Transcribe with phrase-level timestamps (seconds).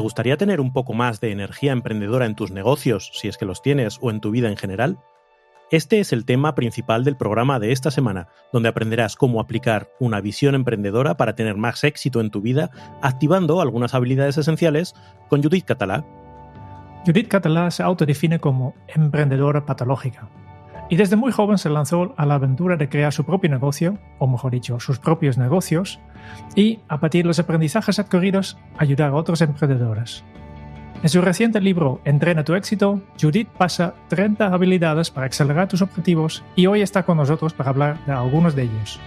[0.00, 3.44] ¿Te gustaría tener un poco más de energía emprendedora en tus negocios, si es que
[3.44, 4.98] los tienes, o en tu vida en general?
[5.70, 10.22] Este es el tema principal del programa de esta semana, donde aprenderás cómo aplicar una
[10.22, 12.70] visión emprendedora para tener más éxito en tu vida,
[13.02, 14.94] activando algunas habilidades esenciales
[15.28, 16.06] con Judith Catalá.
[17.04, 20.30] Judith Catalá se autodefine como emprendedora patológica
[20.90, 24.26] y desde muy joven se lanzó a la aventura de crear su propio negocio, o
[24.26, 26.00] mejor dicho, sus propios negocios,
[26.56, 30.24] y a partir de los aprendizajes adquiridos ayudar a otros emprendedores.
[31.02, 36.42] En su reciente libro Entrena tu éxito, Judith pasa 30 habilidades para acelerar tus objetivos
[36.56, 38.98] y hoy está con nosotros para hablar de algunos de ellos.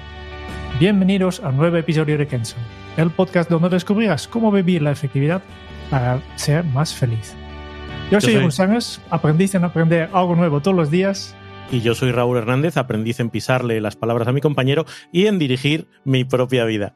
[0.79, 2.55] Bienvenidos a un nuevo episodio de Kenzo,
[2.95, 5.41] el podcast donde descubrirás cómo vivir la efectividad
[5.91, 7.35] para ser más feliz.
[8.09, 11.35] Yo soy Jeroen Sánchez, aprendiz en aprender algo nuevo todos los días
[11.71, 15.39] y yo soy Raúl Hernández, aprendiz en pisarle las palabras a mi compañero y en
[15.39, 16.95] dirigir mi propia vida.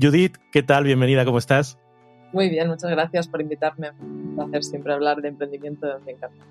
[0.00, 0.84] Judith, ¿qué tal?
[0.84, 1.78] Bienvenida, ¿cómo estás?
[2.32, 3.90] Muy bien, muchas gracias por invitarme.
[4.00, 6.44] Un placer siempre hablar de emprendimiento, me encanta.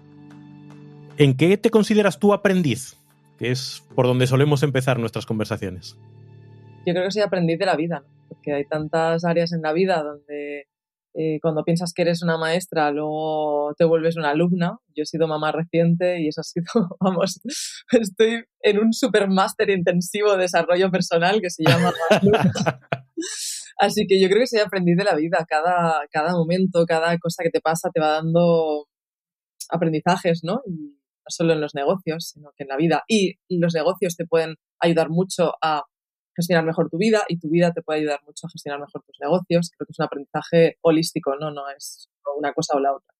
[1.17, 2.97] ¿En qué te consideras tú aprendiz?
[3.37, 5.97] Que es por donde solemos empezar nuestras conversaciones.
[6.85, 10.03] Yo creo que soy aprendiz de la vida, porque hay tantas áreas en la vida
[10.03, 10.67] donde
[11.17, 14.79] eh, cuando piensas que eres una maestra, luego te vuelves una alumna.
[14.93, 16.65] Yo he sido mamá reciente y eso ha sido,
[16.99, 17.39] vamos,
[17.91, 21.93] estoy en un super máster intensivo de desarrollo personal que se llama...
[23.77, 25.45] Así que yo creo que soy aprendiz de la vida.
[25.49, 28.87] Cada, cada momento, cada cosa que te pasa te va dando
[29.69, 30.61] aprendizajes, ¿no?
[30.65, 33.03] Y no solo en los negocios, sino que en la vida.
[33.07, 35.83] Y los negocios te pueden ayudar mucho a
[36.35, 39.17] gestionar mejor tu vida y tu vida te puede ayudar mucho a gestionar mejor tus
[39.19, 39.71] negocios.
[39.75, 43.13] Creo que es un aprendizaje holístico, no, no es una cosa o la otra.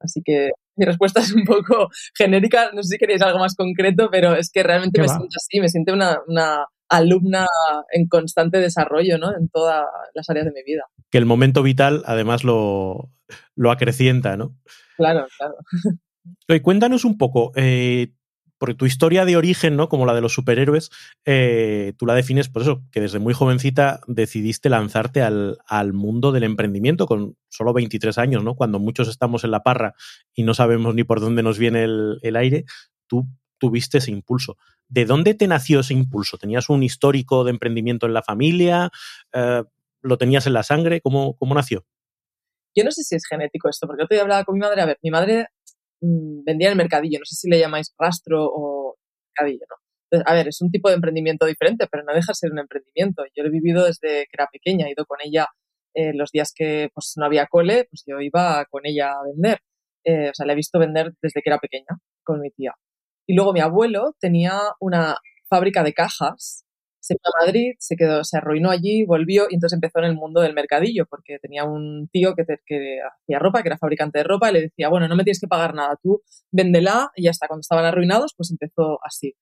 [0.00, 4.08] Así que mi respuesta es un poco genérica, no sé si queréis algo más concreto,
[4.10, 7.46] pero es que realmente me siento así, me siento una, una, alumna
[7.92, 9.36] en constante desarrollo ¿no?
[9.36, 10.84] en todas las áreas de mi vida.
[11.10, 13.10] Que el momento vital además lo,
[13.56, 14.56] lo acrecienta, ¿no?
[14.96, 15.56] Claro, claro.
[16.62, 18.12] Cuéntanos un poco, eh,
[18.58, 19.88] porque tu historia de origen, ¿no?
[19.88, 20.90] Como la de los superhéroes,
[21.24, 25.56] eh, tú la defines por eso, que desde muy jovencita decidiste lanzarte al,
[25.92, 28.54] mundo del emprendimiento con solo 23 años, ¿no?
[28.54, 29.94] Cuando muchos estamos en la parra
[30.34, 32.64] y no sabemos ni por dónde nos viene el, aire,
[33.06, 33.26] tú
[33.58, 34.56] tuviste ese impulso.
[34.88, 36.36] ¿De dónde te nació ese impulso?
[36.36, 38.90] ¿Tenías un histórico de emprendimiento en la familia?
[39.32, 39.62] Eh,
[40.02, 41.00] ¿Lo tenías en la sangre?
[41.00, 41.84] ¿Cómo, ¿Cómo nació?
[42.74, 44.82] Yo no sé si es genético esto, porque yo te hablaba con mi madre.
[44.82, 45.48] A ver, mi madre
[46.00, 48.96] vendía en el mercadillo, no sé si le llamáis rastro o
[49.36, 49.76] mercadillo, ¿no?
[50.10, 52.58] Entonces, a ver, es un tipo de emprendimiento diferente, pero no deja de ser un
[52.60, 53.24] emprendimiento.
[53.36, 55.48] Yo lo he vivido desde que era pequeña, he ido con ella
[55.94, 59.58] eh, los días que pues, no había cole, pues yo iba con ella a vender.
[60.04, 62.72] Eh, o sea, la he visto vender desde que era pequeña con mi tía.
[63.26, 65.16] Y luego mi abuelo tenía una
[65.50, 66.64] fábrica de cajas
[67.00, 70.14] se fue a Madrid, se quedó, se arruinó allí, volvió y entonces empezó en el
[70.14, 74.24] mundo del mercadillo, porque tenía un tío que, que hacía ropa, que era fabricante de
[74.24, 77.46] ropa, y le decía, bueno, no me tienes que pagar nada, tú véndela y hasta
[77.48, 79.34] cuando estaban arruinados, pues empezó así.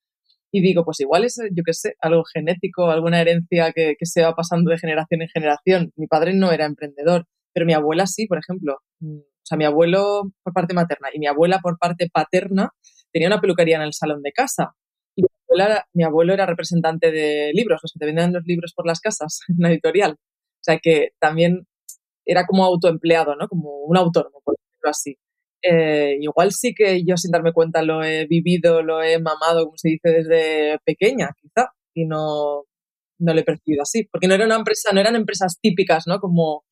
[0.52, 4.22] Y digo, pues igual es, yo qué sé, algo genético, alguna herencia que, que se
[4.22, 5.92] va pasando de generación en generación.
[5.96, 8.78] Mi padre no era emprendedor, pero mi abuela sí, por ejemplo.
[9.00, 12.70] Mm, o sea, mi abuelo por parte materna y mi abuela por parte paterna
[13.12, 14.74] tenía una peluquería en el salón de casa
[15.92, 19.40] mi, abuelo era representante de libros, los que te vendían los libros por las casas,
[19.48, 20.12] en una editorial.
[20.12, 21.66] O sea que también
[22.24, 23.48] era como autoempleado, ¿no?
[23.48, 25.16] Como un autónomo, por decirlo así.
[25.62, 29.76] Eh, igual sí que yo sin darme cuenta lo he vivido, lo he mamado, como
[29.76, 32.64] se dice, desde pequeña, quizá, y no,
[33.18, 34.08] no lo he percibido así.
[34.10, 36.18] Porque no era una empresa, no eran empresas típicas, ¿no?
[36.18, 36.64] Como,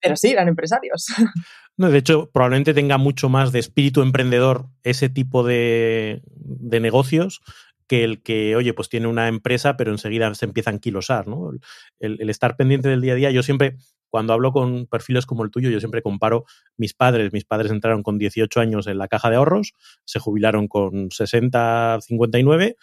[0.00, 1.06] pero sí, eran empresarios.
[1.78, 7.42] No, de hecho, probablemente tenga mucho más de espíritu emprendedor ese tipo de, de negocios
[7.86, 11.52] que el que, oye, pues tiene una empresa, pero enseguida se empieza a anquilosar, ¿no?
[11.98, 13.30] El, estar pendiente del día a día.
[13.30, 13.76] Yo siempre,
[14.08, 16.44] cuando hablo con perfiles como el tuyo, yo siempre comparo
[16.76, 17.32] mis padres.
[17.32, 19.74] Mis padres entraron con 18 años en la caja de ahorros,
[20.04, 22.76] se jubilaron con 60, 59,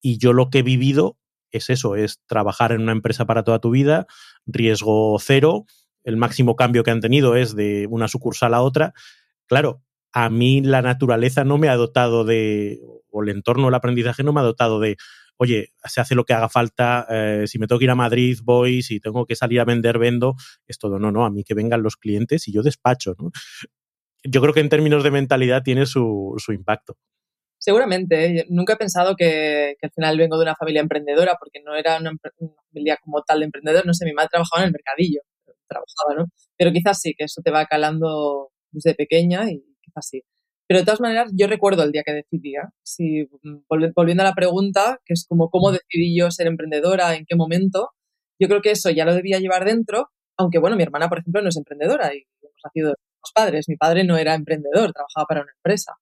[0.00, 1.18] y yo lo que he vivido
[1.50, 4.06] es eso, es trabajar en una empresa para toda tu vida,
[4.46, 5.66] riesgo cero,
[6.04, 8.94] el máximo cambio que han tenido es de una sucursal a otra.
[9.46, 9.82] Claro,
[10.12, 12.80] a mí la naturaleza no me ha dotado de,
[13.10, 14.96] o el entorno del aprendizaje no me ha dotado de,
[15.36, 18.38] oye, se hace lo que haga falta, eh, si me tengo que ir a Madrid,
[18.42, 20.36] voy, si tengo que salir a vender, vendo,
[20.66, 23.30] es todo, no, no, a mí que vengan los clientes y yo despacho, ¿no?
[24.24, 26.96] Yo creo que en términos de mentalidad tiene su, impacto.
[27.58, 28.46] Seguramente, ¿eh?
[28.50, 32.12] nunca he pensado que, al final vengo de una familia emprendedora, porque no era una,
[32.68, 35.22] familia como tal de emprendedor, no sé, mi madre trabajaba en el mercadillo,
[35.66, 36.26] trabajaba, ¿no?
[36.56, 40.22] Pero quizás sí, que eso te va calando desde pequeña y quizás sí.
[40.68, 42.60] Pero de todas maneras, yo recuerdo el día que decidí, ¿eh?
[42.82, 47.26] si, mm, volviendo a la pregunta, que es como cómo decidí yo ser emprendedora, en
[47.26, 47.90] qué momento,
[48.40, 51.42] yo creo que eso ya lo debía llevar dentro, aunque bueno, mi hermana, por ejemplo,
[51.42, 53.68] no es emprendedora y hemos nacido los padres.
[53.68, 55.94] Mi padre no era emprendedor, trabajaba para una empresa.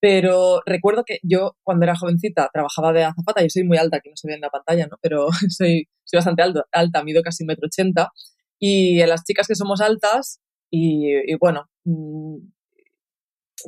[0.00, 3.42] Pero recuerdo que yo, cuando era jovencita, trabajaba de azafata.
[3.42, 4.96] Yo soy muy alta, que no se ve en la pantalla, ¿no?
[5.02, 8.10] Pero soy, soy bastante alto, alta, mido casi un metro ochenta.
[8.58, 10.40] Y las chicas que somos altas,
[10.70, 12.38] y, y bueno, mm,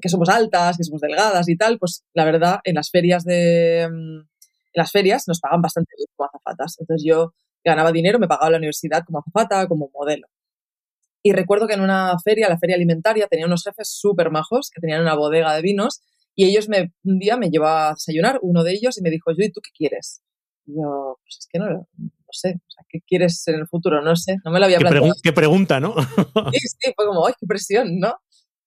[0.01, 3.89] que somos altas, que somos delgadas y tal, pues la verdad, en las ferias de
[3.91, 4.31] mm,
[4.73, 6.77] en las ferias nos pagan bastante bien como azafatas.
[6.79, 7.33] Entonces yo
[7.65, 10.29] ganaba dinero, me pagaba la universidad como azafata, como modelo.
[11.23, 14.81] Y recuerdo que en una feria, la feria alimentaria, tenía unos jefes súper majos que
[14.81, 16.01] tenían una bodega de vinos
[16.35, 19.31] y ellos me, un día me llevó a desayunar, uno de ellos, y me dijo,
[19.33, 20.23] ¿y ¿tú qué quieres?
[20.65, 24.01] Y yo, pues es que no, no sé, o sea, ¿qué quieres en el futuro?
[24.01, 25.13] No sé, no me lo había planteado.
[25.23, 25.95] ¿Qué pregunta, no?
[26.53, 28.15] sí, sí, fue como, ¡ay, qué presión, ¿no?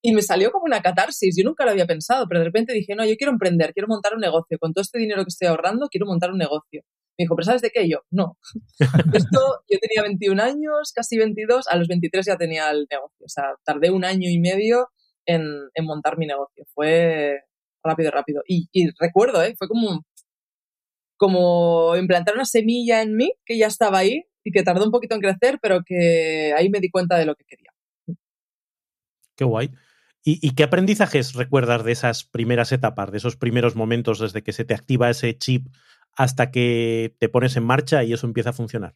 [0.06, 1.34] Y me salió como una catarsis.
[1.38, 4.14] Yo nunca lo había pensado, pero de repente dije, no, yo quiero emprender, quiero montar
[4.14, 4.58] un negocio.
[4.60, 6.82] Con todo este dinero que estoy ahorrando, quiero montar un negocio.
[7.18, 7.88] Me dijo, ¿pero sabes de qué?
[7.88, 8.38] yo, no.
[9.14, 13.26] Esto, yo tenía 21 años, casi 22, a los 23 ya tenía el negocio.
[13.26, 14.90] O sea, tardé un año y medio
[15.26, 16.66] en, en montar mi negocio.
[16.74, 17.40] Fue
[17.82, 18.42] rápido, rápido.
[18.46, 19.56] Y, y recuerdo, ¿eh?
[19.58, 20.04] Fue como,
[21.16, 25.16] como implantar una semilla en mí que ya estaba ahí y que tardó un poquito
[25.16, 27.72] en crecer, pero que ahí me di cuenta de lo que quería.
[29.36, 29.70] Qué guay.
[30.26, 34.64] ¿Y, qué aprendizajes recuerdas de esas primeras etapas, de esos primeros momentos desde que se
[34.64, 35.68] te activa ese chip
[36.16, 38.96] hasta que te pones en marcha y eso empieza a funcionar?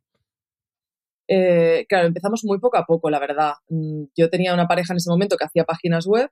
[1.28, 3.56] Eh, claro, empezamos muy poco a poco, la verdad.
[3.68, 6.30] Mm, yo tenía una pareja en ese momento que hacía páginas web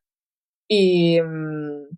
[0.70, 1.90] y, mm,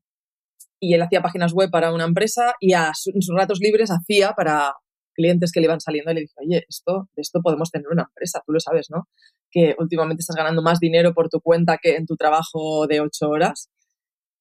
[0.80, 4.74] y él hacía páginas web para una empresa y a sus ratos libres hacía para
[5.18, 8.42] clientes que le iban saliendo y le dije, oye, esto, esto podemos tener una empresa,
[8.46, 9.08] tú lo sabes, ¿no?
[9.52, 13.30] que últimamente estás ganando más dinero por tu cuenta que en tu trabajo de ocho
[13.30, 13.70] horas.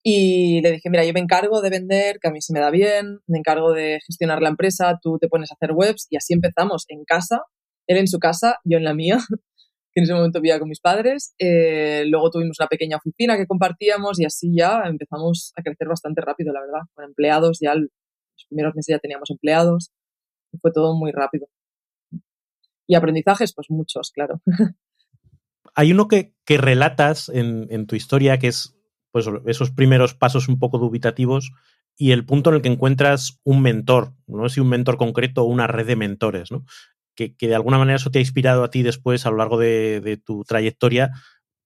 [0.02, 2.70] Y le dije, mira, yo me encargo de vender, que a mí se me da
[2.70, 6.32] bien, me encargo de gestionar la empresa, tú te pones a hacer webs y así
[6.32, 7.40] empezamos en casa,
[7.88, 9.18] él en su casa, yo en la mía,
[9.92, 11.34] que en ese momento vivía con mis padres.
[11.40, 16.20] Eh, luego tuvimos una pequeña oficina que compartíamos y así ya empezamos a crecer bastante
[16.20, 17.90] rápido, la verdad, con empleados, ya los
[18.48, 19.90] primeros meses ya teníamos empleados,
[20.58, 21.48] fue todo muy rápido.
[22.86, 24.40] Y aprendizajes, pues muchos, claro.
[25.74, 28.76] Hay uno que, relatas en, tu historia que es
[29.12, 31.52] pues, esos primeros pasos un poco dubitativos
[31.96, 35.42] y el punto en el que encuentras un mentor, no sé si un mentor concreto
[35.42, 36.64] o una red de mentores, ¿no?
[37.14, 40.20] Que, de alguna manera eso te ha inspirado a ti después a lo largo de,
[40.24, 41.12] tu trayectoria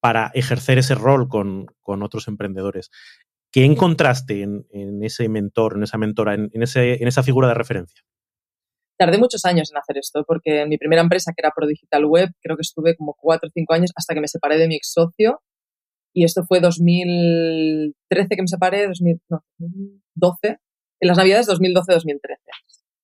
[0.01, 2.91] para ejercer ese rol con, otros emprendedores.
[3.53, 4.65] ¿Qué encontraste en,
[5.03, 8.03] ese mentor, en esa mentora, en, ese, en esa figura de referencia?
[9.01, 12.05] Tardé muchos años en hacer esto, porque en mi primera empresa, que era Pro Digital
[12.05, 14.77] Web, creo que estuve como cuatro o cinco años hasta que me separé de mi
[14.77, 15.41] ex socio.
[16.13, 20.59] Y esto fue 2013 que me separé, 2012,
[21.01, 22.19] en las navidades 2012-2013.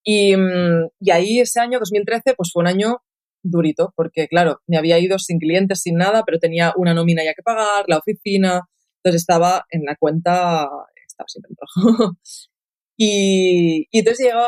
[0.04, 2.98] Y, mm, y ahí ese año, 2013, pues fue un año
[3.42, 7.32] durito, porque claro, me había ido sin clientes, sin nada, pero tenía una nómina ya
[7.32, 8.68] que pagar, la oficina,
[9.02, 10.68] entonces estaba en la cuenta,
[11.08, 12.18] estaba siempre en rojo.
[12.98, 14.46] y, y entonces llegó,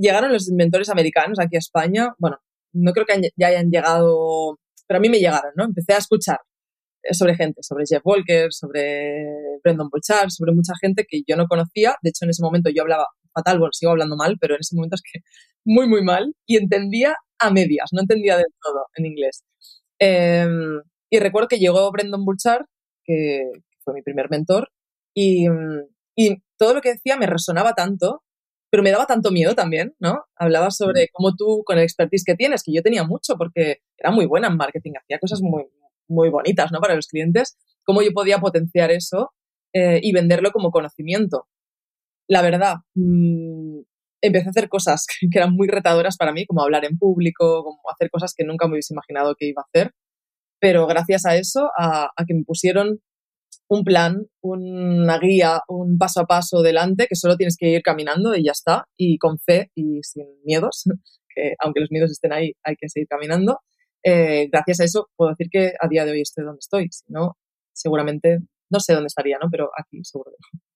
[0.00, 2.14] llegaron los inventores americanos aquí a España.
[2.18, 2.38] Bueno,
[2.72, 5.64] no creo que ya hayan llegado, pero a mí me llegaron, ¿no?
[5.64, 6.38] Empecé a escuchar
[7.02, 9.26] eh, sobre gente, sobre Jeff Walker, sobre
[9.62, 11.96] Brendan Burchard, sobre mucha gente que yo no conocía.
[12.02, 14.74] De hecho, en ese momento yo hablaba fatal, bueno, sigo hablando mal, pero en ese
[14.76, 15.20] momento es que
[15.64, 16.34] muy, muy mal.
[16.46, 19.44] Y entendía a medias, no entendía del todo en inglés.
[19.98, 22.64] Em, y recuerdo que llegó Brendan Burchard,
[23.04, 23.50] que
[23.84, 24.70] fue mi primer mentor,
[25.14, 25.46] y,
[26.16, 28.22] y todo lo que decía me resonaba tanto
[28.70, 30.24] pero me daba tanto miedo también, ¿no?
[30.36, 34.12] Hablaba sobre cómo tú, con el expertise que tienes, que yo tenía mucho porque era
[34.12, 35.64] muy buena en marketing, hacía cosas muy,
[36.08, 36.80] muy bonitas, ¿no?
[36.80, 39.32] Para los clientes, cómo yo podía potenciar eso
[39.72, 41.48] eh, y venderlo como conocimiento.
[42.28, 43.80] La verdad, mmm,
[44.22, 47.80] empecé a hacer cosas que eran muy retadoras para mí, como hablar en público, como
[47.92, 49.92] hacer cosas que nunca me hubiese imaginado que iba a hacer.
[50.60, 53.00] Pero gracias a eso, a, a que me pusieron
[53.70, 58.34] un plan, una guía, un paso a paso delante que solo tienes que ir caminando
[58.34, 60.84] y ya está, y con fe y sin miedos,
[61.34, 63.60] que aunque los miedos estén ahí, hay que seguir caminando.
[64.02, 67.04] Eh, gracias a eso puedo decir que a día de hoy estoy donde estoy, si
[67.12, 67.36] no,
[67.72, 69.48] seguramente no sé dónde estaría, ¿no?
[69.50, 70.58] Pero aquí seguro que.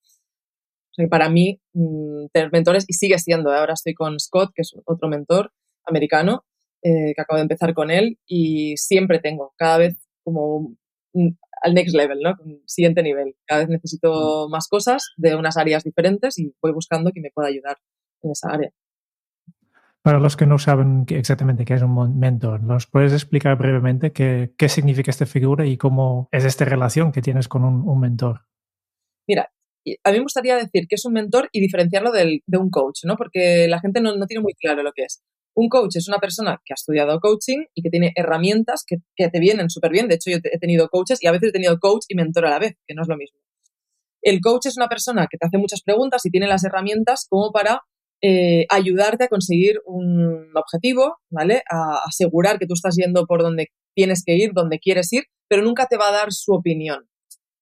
[0.96, 3.58] O sea, para mí, mm, tener mentores, y sigue siendo, ¿eh?
[3.58, 5.50] ahora estoy con Scott, que es otro mentor
[5.84, 6.44] americano,
[6.84, 10.76] eh, que acabo de empezar con él, y siempre tengo, cada vez como
[11.62, 12.34] al next level, ¿no?
[12.66, 13.36] Siguiente nivel.
[13.46, 17.48] Cada vez necesito más cosas de unas áreas diferentes y voy buscando que me pueda
[17.48, 17.78] ayudar
[18.22, 18.70] en esa área.
[20.02, 24.52] Para los que no saben exactamente qué es un mentor, ¿nos puedes explicar brevemente qué,
[24.58, 28.42] qué significa esta figura y cómo es esta relación que tienes con un, mentor?
[29.26, 29.50] Mira,
[30.02, 33.04] a mí me gustaría decir que es un mentor y diferenciarlo del, de un coach,
[33.04, 33.16] ¿no?
[33.16, 35.22] Porque la gente no, no, tiene muy claro lo que es.
[35.56, 39.28] Un coach es una persona que ha estudiado coaching y que tiene herramientas que, que
[39.28, 40.08] te vienen súper bien.
[40.08, 42.50] De hecho, yo he tenido coaches y a veces he tenido coach y mentor a
[42.50, 43.38] la vez, que no es lo mismo.
[44.20, 47.52] El coach es una persona que te hace muchas preguntas y tiene las herramientas como
[47.52, 47.82] para
[48.22, 51.62] eh, ayudarte a conseguir un objetivo, ¿vale?
[51.70, 55.62] A asegurar que tú estás yendo por donde tienes que ir, donde quieres ir, pero
[55.62, 57.06] nunca te va a dar su opinión.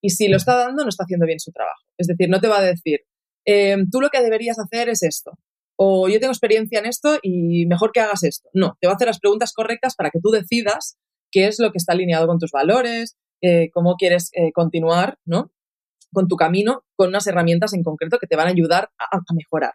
[0.00, 1.82] Y si lo está dando, no está haciendo bien su trabajo.
[1.98, 3.00] Es decir, no te va a decir,
[3.44, 5.32] em, tú lo que deberías hacer es esto,
[5.82, 8.48] o yo tengo experiencia en esto y mejor que hagas esto.
[8.54, 10.98] No, te va a hacer las preguntas correctas para que tú decidas
[11.30, 15.50] qué es lo que está alineado con tus valores, eh, cómo quieres eh, continuar, ¿no?
[16.12, 19.72] Con tu camino, con unas herramientas en concreto que te van a ayudar a mejorar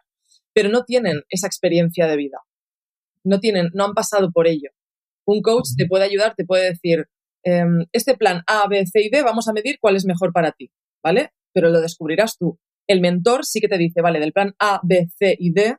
[0.58, 2.38] pero no tienen esa experiencia de vida.
[3.22, 4.70] No tienen, no han pasado por ello.
[5.24, 7.06] Un coach te puede ayudar, te puede decir,
[7.44, 10.50] em, este plan A, B, C y D, vamos a medir cuál es mejor para
[10.50, 11.30] ti, ¿vale?
[11.52, 12.58] Pero lo descubrirás tú.
[12.88, 15.76] El mentor sí que te dice, vale, del plan A, B, C y D,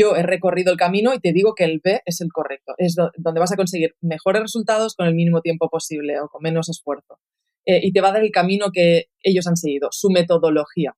[0.00, 2.74] yo he recorrido el camino y te digo que el B es el correcto.
[2.78, 6.68] Es donde vas a conseguir mejores resultados con el mínimo tiempo posible o con menos
[6.68, 7.18] esfuerzo.
[7.66, 10.94] Eh, y te va a dar el camino que ellos han seguido, su metodología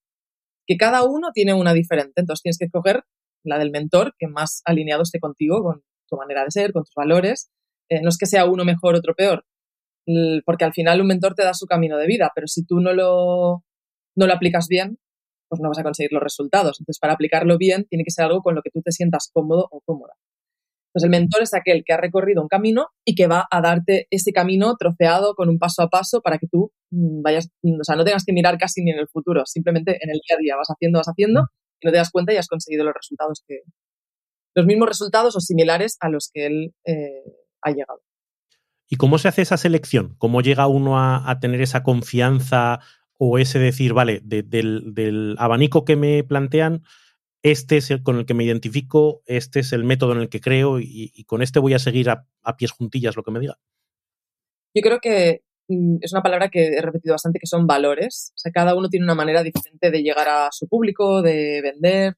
[0.66, 2.20] que cada uno tiene una diferente.
[2.20, 3.02] Entonces tienes que escoger
[3.44, 6.94] la del mentor que más alineado esté contigo, con tu manera de ser, con tus
[6.94, 7.50] valores.
[7.88, 9.44] Eh, no es que sea uno mejor, otro peor,
[10.44, 12.92] porque al final un mentor te da su camino de vida, pero si tú no
[12.92, 13.64] lo,
[14.16, 14.98] no lo aplicas bien,
[15.52, 16.80] pues no vas a conseguir los resultados.
[16.80, 19.68] Entonces, para aplicarlo bien, tiene que ser algo con lo que tú te sientas cómodo
[19.70, 20.14] o cómoda.
[20.86, 24.06] Entonces, el mentor es aquel que ha recorrido un camino y que va a darte
[24.10, 27.84] ese camino troceado con un paso a paso para que tú mm, vayas, mm, o
[27.84, 30.40] sea, no tengas que mirar casi ni en el futuro, simplemente en el día a
[30.40, 31.48] día vas haciendo, vas haciendo
[31.82, 33.58] y no te das cuenta y has conseguido los resultados que,
[34.54, 37.24] los mismos resultados o similares a los que él eh,
[37.60, 38.00] ha llegado.
[38.88, 40.14] ¿Y cómo se hace esa selección?
[40.16, 42.80] ¿Cómo llega uno a, tener esa confianza
[43.24, 46.82] o ese decir, vale, del, abanico que me plantean,
[47.44, 50.40] este es el con el que me identifico, este es el método en el que
[50.40, 52.26] creo y, con este voy a seguir a,
[52.56, 53.60] pies juntillas lo que me diga.
[54.74, 58.32] Yo creo que mm, es una palabra que he repetido bastante, que son valores.
[58.34, 62.14] O sea, cada uno tiene una manera diferente de llegar a su público, de vender,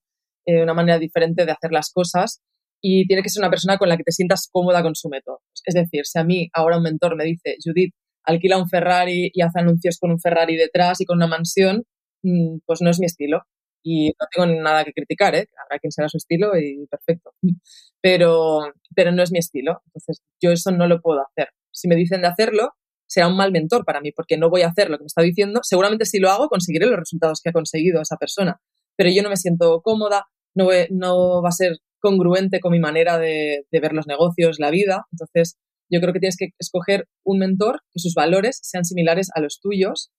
[0.46, 2.40] eh, una manera diferente de hacer las cosas
[2.80, 5.42] y tiene que ser una persona con la que te sientas cómoda con su método.
[5.66, 7.94] Es decir, si a mí ahora un mentor me dice, Judith,
[8.24, 11.84] alquila un Ferrari y hace anuncios con un Ferrari detrás y con una mansión,
[12.22, 13.42] mm, pues no es mi estilo.
[13.86, 15.46] Y no tengo nada que criticar, ¿eh?
[15.62, 17.32] habrá quien sea su estilo y perfecto,
[18.00, 18.60] pero,
[18.96, 21.50] pero no es mi estilo, entonces yo eso no lo puedo hacer.
[21.70, 22.70] Si me dicen de hacerlo,
[23.06, 25.20] será un mal mentor para mí, porque no voy a hacer lo que me está
[25.20, 28.58] diciendo, seguramente si lo hago conseguiré los resultados que ha conseguido esa persona,
[28.96, 33.18] pero yo no me siento cómoda, no, no va a ser congruente con mi manera
[33.18, 35.58] de ver los negocios, la vida, entonces
[35.90, 39.60] yo creo que tienes que escoger un mentor que sus valores sean similares a los
[39.60, 40.10] tuyos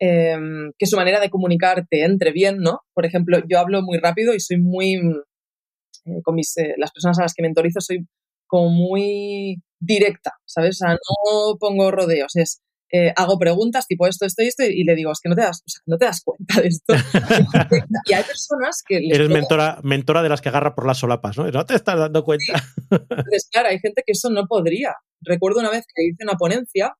[0.00, 2.82] Em, que su manera de comunicarte entre bien, ¿no?
[2.94, 7.18] Por ejemplo, yo hablo muy rápido y soy muy, eh, con mis, eh, las personas
[7.18, 8.06] a las que mentorizo, soy
[8.46, 10.76] como muy directa, ¿sabes?
[10.76, 14.84] O sea, no pongo rodeos, es, eh, hago preguntas tipo esto, esto y esto y
[14.84, 16.94] le digo, es que no te das, o sea, no te das cuenta de esto.
[18.06, 18.98] y hay personas que...
[18.98, 21.50] Eres mentora, mentora de las que agarra por las solapas, ¿no?
[21.50, 22.62] No te estás dando cuenta.
[22.90, 24.94] Entonces, claro, hay gente que eso no podría.
[25.20, 26.94] Recuerdo una vez que hice una ponencia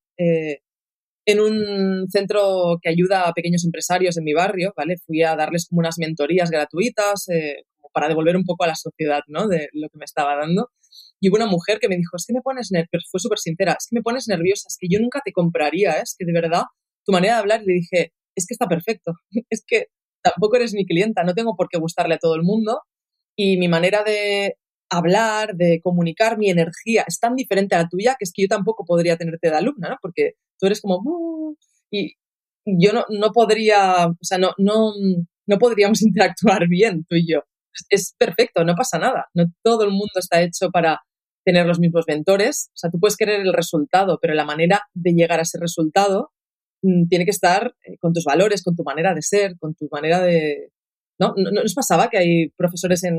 [1.28, 4.97] en un centro que ayuda a pequeños empresarios en mi barrio, ¿vale?
[4.97, 9.21] Fui a darles como unas mentorías gratuitas eh, para devolver un poco a la sociedad,
[9.26, 9.47] ¿no?
[9.47, 10.71] De lo que me estaba dando.
[11.21, 13.73] Y hubo una mujer que me dijo, es que me pones nerviosa, fue súper sincera,
[13.73, 16.03] es que me pones nerviosa, es que yo nunca te compraría, ¿eh?
[16.03, 16.63] es que de verdad
[17.05, 19.13] tu manera de hablar, y le dije, es que está perfecto,
[19.51, 19.87] es que
[20.23, 22.81] tampoco eres mi clienta, no tengo por qué gustarle a todo el mundo
[23.37, 24.57] y mi manera de
[24.91, 28.49] hablar, de comunicar, mi energía es tan diferente a la tuya que es que yo
[28.49, 29.97] tampoco podría tenerte de alumna, ¿no?
[30.01, 31.57] Porque tú eres como,
[31.91, 32.15] y
[32.67, 34.93] yo no, no podría, o sea, no, no,
[35.47, 37.41] no podríamos interactuar bien tú y yo.
[37.91, 39.27] Es perfecto, no pasa nada.
[39.35, 41.01] No todo el mundo está hecho para
[41.49, 42.69] tener los mismos mentores.
[42.75, 46.31] O sea, tú puedes querer el resultado, pero la manera de llegar a ese resultado
[46.83, 49.88] mm, tiene que estar eh, con tus valores, con tu manera de ser, con tu
[49.90, 50.71] manera de...
[51.19, 51.33] ¿No?
[51.37, 53.17] ¿No, nos pasaba que hay profesores en,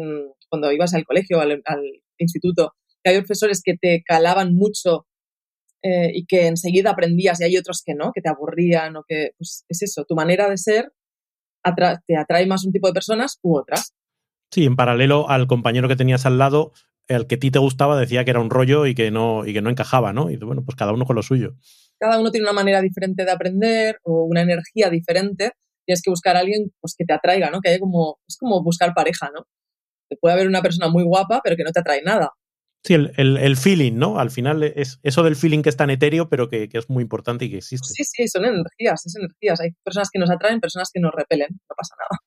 [0.47, 1.83] cuando ibas al colegio, al, al
[2.19, 5.07] instituto, que hay profesores que te calaban mucho
[5.81, 9.31] eh, y que enseguida aprendías y hay otros que no, que te aburrían o que,
[9.37, 10.91] pues es eso, tu manera de ser
[12.07, 13.93] te atrae más un tipo de personas u otras.
[14.51, 16.71] Sí, en paralelo al compañero que tenías al lado,
[17.09, 19.53] el que a ti te gustaba decía que era un rollo y que no, y
[19.53, 20.29] que no encajaba, ¿no?
[20.29, 21.55] Y bueno, pues cada uno con lo suyo.
[21.99, 25.51] Cada uno tiene una manera diferente de aprender o una energía diferente.
[25.85, 27.59] Tienes que buscar a alguien pues, que te atraiga, ¿no?
[27.59, 29.45] Que haya como, es como buscar pareja, ¿no?
[30.19, 32.31] puede haber una persona muy guapa, pero que no te atrae nada.
[32.83, 34.19] Sí, el, feeling, ¿no?
[34.19, 37.45] Al final es eso del feeling que es tan etéreo, pero que, es muy importante
[37.45, 37.93] y que existe.
[37.93, 39.59] Sí, sí, son energías, es energías.
[39.59, 42.19] Hay personas que nos atraen, personas que nos repelen, no pasa nada.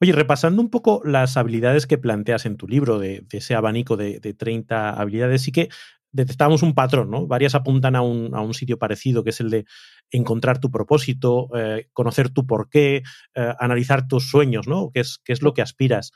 [0.00, 4.20] Oye, repasando un poco las habilidades que planteas en tu libro, de, ese abanico de,
[4.20, 5.68] 30 habilidades, sí que
[6.12, 7.26] detectamos un patrón, ¿no?
[7.26, 9.66] Varias apuntan a un, sitio parecido, que es el de
[10.10, 13.02] encontrar tu propósito, eh, conocer tu porqué,
[13.34, 14.90] eh, analizar tus sueños, ¿no?
[14.92, 16.12] ¿Qué es, qué es lo que aspiras?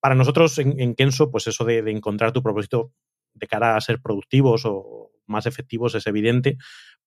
[0.00, 2.92] para nosotros en, Kenso, pues eso de, encontrar tu propósito
[3.34, 6.58] de cara a ser productivos o más efectivos es evidente,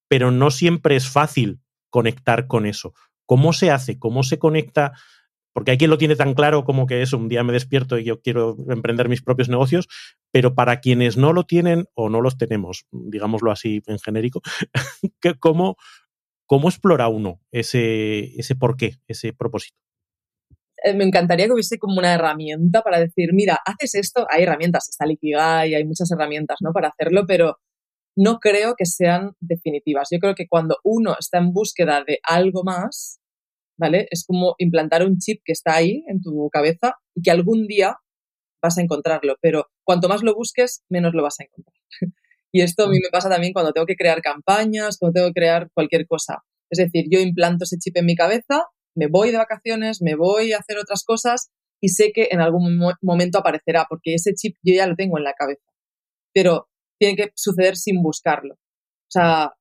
[0.07, 2.93] pero no siempre es fácil conectar con eso.
[3.25, 3.99] ¿Cómo se hace?
[3.99, 4.93] ¿Cómo se conecta?
[5.55, 8.03] Porque hay quien lo tiene tan claro como que eso, un día me despierto y
[8.03, 9.87] yo quiero emprender mis propios negocios,
[10.29, 14.41] pero para quienes no lo tienen o no los tenemos, digámoslo así en genérico,
[15.39, 15.77] ¿cómo,
[16.45, 19.77] ¿cómo explora uno ese, ese porqué, ese propósito?
[20.83, 24.89] Eh, me encantaría que hubiese como una herramienta para decir, mira, haces esto, hay herramientas,
[24.89, 26.73] está Likigai, hay muchas herramientas, ¿no?
[26.73, 27.59] Para hacerlo, pero
[28.17, 30.09] no creo que sean definitivas.
[30.11, 33.21] Yo creo que cuando uno está en búsqueda de algo más,
[33.77, 34.07] ¿vale?
[34.11, 37.97] Es como implantar un chip que está ahí en tu cabeza y que algún día
[38.61, 41.75] vas a encontrarlo, pero cuanto más lo busques, menos lo vas a encontrar.
[42.51, 45.39] y esto a mí me pasa también cuando tengo que crear campañas, cuando tengo que
[45.41, 46.43] crear cualquier cosa.
[46.69, 48.63] Es decir, yo implanto ese chip en mi cabeza
[48.95, 51.51] me voy de vacaciones, me voy a hacer otras cosas
[51.81, 55.25] y sé que en algún momento aparecerá, porque ese chip yo ya lo tengo en
[55.25, 55.69] la cabeza.
[56.33, 58.55] Pero tiene que suceder sin buscarlo.
[58.55, 59.51] O sea,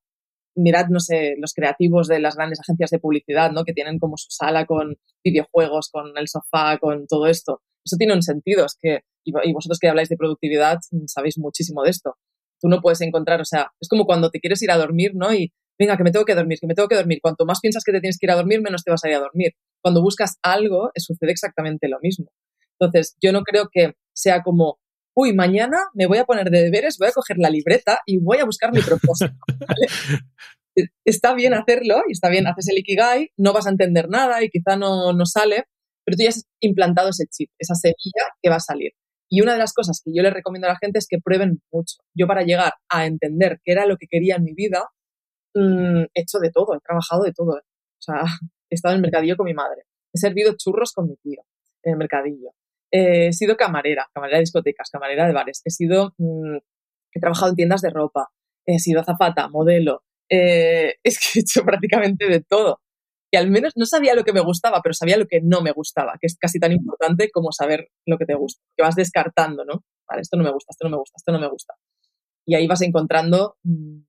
[0.55, 3.63] mirad, no sé, los creativos de las grandes agencias de publicidad, ¿no?
[3.63, 7.61] Que tienen como su sala con videojuegos, con el sofá, con todo esto.
[7.85, 11.91] Eso tiene un sentido, es que, y vosotros que habláis de productividad, sabéis muchísimo de
[11.91, 12.15] esto.
[12.59, 15.33] Tú no puedes encontrar, o sea, es como cuando te quieres ir a dormir, ¿no?
[15.33, 17.19] Y venga, que me tengo que dormir, que me tengo que dormir.
[17.21, 19.15] Cuanto más piensas que te tienes que ir a dormir, menos te vas a ir
[19.15, 19.51] a dormir.
[19.81, 22.27] Cuando buscas algo, sucede exactamente lo mismo.
[22.79, 24.79] Entonces, yo no creo que sea como,
[25.15, 28.37] uy, mañana me voy a poner de deberes, voy a coger la libreta y voy
[28.37, 29.33] a buscar mi propósito.
[31.05, 34.49] está bien hacerlo y está bien, haces el Ikigai, no vas a entender nada y
[34.49, 35.65] quizá no, no sale,
[36.03, 38.91] pero tú ya has implantado ese chip, esa semilla que va a salir.
[39.27, 41.61] Y una de las cosas que yo le recomiendo a la gente es que prueben
[41.71, 41.95] mucho.
[42.13, 44.83] Yo para llegar a entender qué era lo que quería en mi vida,
[45.55, 47.57] Mm, he hecho de todo, he trabajado de todo.
[47.57, 47.61] ¿eh?
[47.63, 48.23] O sea,
[48.69, 51.41] he estado en el mercadillo con mi madre, he servido churros con mi tío
[51.83, 52.51] en el mercadillo,
[52.91, 56.57] he sido camarera, camarera de discotecas, camarera de bares, he sido, mm,
[57.13, 58.29] he trabajado en tiendas de ropa,
[58.65, 62.81] he sido azafata, modelo, eh, he hecho prácticamente de todo.
[63.31, 65.71] Y al menos no sabía lo que me gustaba, pero sabía lo que no me
[65.71, 69.65] gustaba, que es casi tan importante como saber lo que te gusta, que vas descartando,
[69.65, 69.83] ¿no?
[70.07, 71.73] Vale, esto no me gusta, esto no me gusta, esto no me gusta.
[72.45, 74.03] Y ahí vas encontrando mm,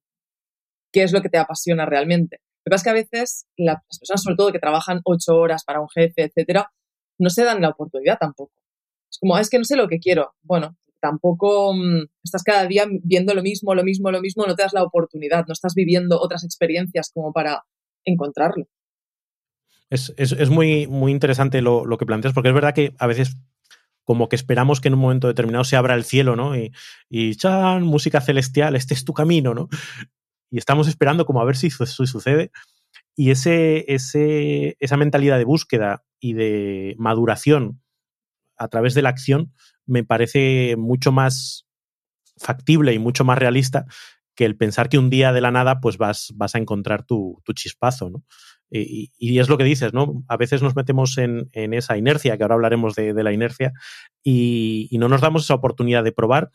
[0.93, 2.39] qué es lo que te apasiona realmente.
[2.65, 5.65] Lo que pasa es que a veces las personas, sobre todo que trabajan ocho horas
[5.65, 6.71] para un jefe, etcétera,
[7.19, 8.53] no se dan la oportunidad tampoco.
[9.11, 10.35] Es como, ah, es que no sé lo que quiero.
[10.43, 14.63] Bueno, tampoco mm, estás cada día viendo lo mismo, lo mismo, lo mismo, no te
[14.63, 17.65] das la oportunidad, no estás viviendo otras experiencias como para
[18.05, 18.67] encontrarlo.
[19.89, 23.37] Es, muy, muy interesante lo, lo, que planteas, porque es verdad que a veces
[24.03, 26.57] como que esperamos que en un momento determinado se abra el cielo, ¿no?
[26.57, 26.73] Y,
[27.09, 29.69] y chan, música celestial, este es tu camino, ¿no?
[30.51, 32.51] y estamos esperando como a ver si eso sucede.
[33.15, 37.83] Y ese, ese, esa mentalidad de búsqueda y de maduración
[38.57, 39.53] a través de la acción
[39.87, 41.67] me parece mucho más
[42.37, 43.87] factible y mucho más realista
[44.35, 47.43] que el pensar que un día de la nada pues vas, vas a encontrar tu,
[47.55, 48.25] chispazo, ¿no?
[48.69, 50.25] Y, es lo que dices, ¿no?
[50.29, 53.73] A veces nos metemos en, esa inercia, que ahora hablaremos de, la inercia,
[54.23, 56.51] y, y, no nos damos esa oportunidad de probar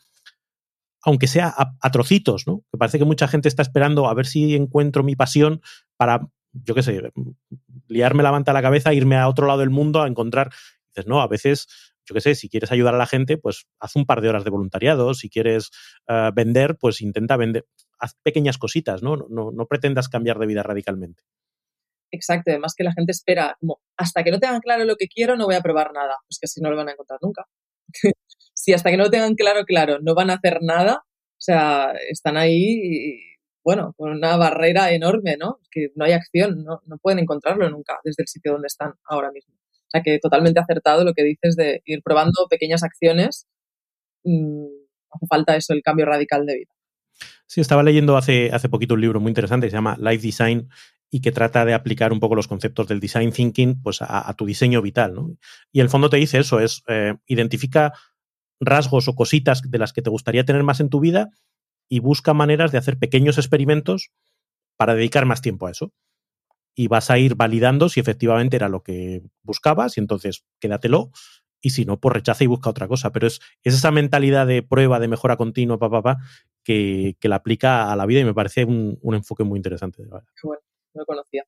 [1.02, 2.62] aunque sea a, trocitos, ¿no?
[2.70, 5.60] Que parece que mucha gente está esperando a ver si encuentro mi pasión
[5.96, 7.12] para, yo qué sé,
[7.88, 10.52] liarme la manta a la cabeza, irme a otro lado del mundo a encontrar.
[10.88, 11.66] Dices, no, a veces,
[12.04, 14.44] yo qué sé, si quieres ayudar a la gente, pues haz un par de horas
[14.44, 15.14] de voluntariado.
[15.14, 15.70] Si quieres
[16.08, 17.66] eh, vender, pues intenta vender.
[17.98, 19.16] Haz pequeñas cositas, ¿no?
[19.28, 21.22] No, pretendas cambiar de vida radicalmente.
[22.10, 25.36] Exacto, además que la gente espera, como, hasta que no tengan claro lo que quiero,
[25.36, 26.16] no voy a probar nada.
[26.28, 27.46] Pues que así no lo van a encontrar nunca.
[28.54, 31.92] si hasta que no lo tengan claro, claro, no van a hacer nda, o sea,
[32.10, 33.18] están ahí,
[33.64, 35.60] bueno, con una barrera enorme, ¿no?
[35.70, 39.61] Que no hay acción, no pueden encontrarlo nunca desde el sitio donde están ahora mismo.
[39.92, 43.46] O sea, que totalmente acertado lo que dices de ir probando pequeñas acciones.
[44.24, 44.64] Mm,
[45.10, 46.72] hace falta eso, el cambio radical de vida.
[47.46, 50.68] Sí, estaba leyendo hace, hace poquito un libro muy interesante que se llama Life Design
[51.10, 54.46] y que trata de aplicar un poco los conceptos del design thinking pues, a, tu
[54.46, 55.14] diseño vital.
[55.14, 55.36] ¿no?
[55.70, 57.92] Y el fondo te dice eso, es eh, identifica
[58.58, 61.28] rasgos o cositas de las que te gustaría tener más en tu vida
[61.86, 64.10] y busca maneras de hacer pequeños experimentos
[64.78, 65.92] para dedicar más tiempo a eso.
[66.74, 71.10] Y vas a ir validando si efectivamente era lo que buscabas y entonces quédatelo
[71.62, 73.12] y si no, pues rechaza y busca otra cosa.
[73.12, 76.18] Pero es, esa mentalidad de prueba, de mejora continua, papá,
[76.64, 80.04] que, que la aplica a la vida y me parece un, enfoque muy interesante.
[80.04, 80.24] Bueno,
[80.94, 81.44] no lo conocía.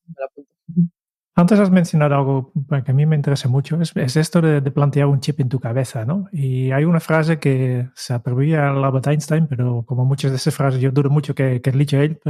[1.37, 2.53] Antes has mencionado algo
[2.85, 6.05] que a mí me interesa mucho, es, esto de, plantear un chip en tu cabeza,
[6.05, 6.29] ¿no?
[6.31, 10.55] Y hay una frase que se atribuye a Albert Einstein, pero como muchas de esas
[10.55, 12.21] frases yo dudo mucho que, que dicho él,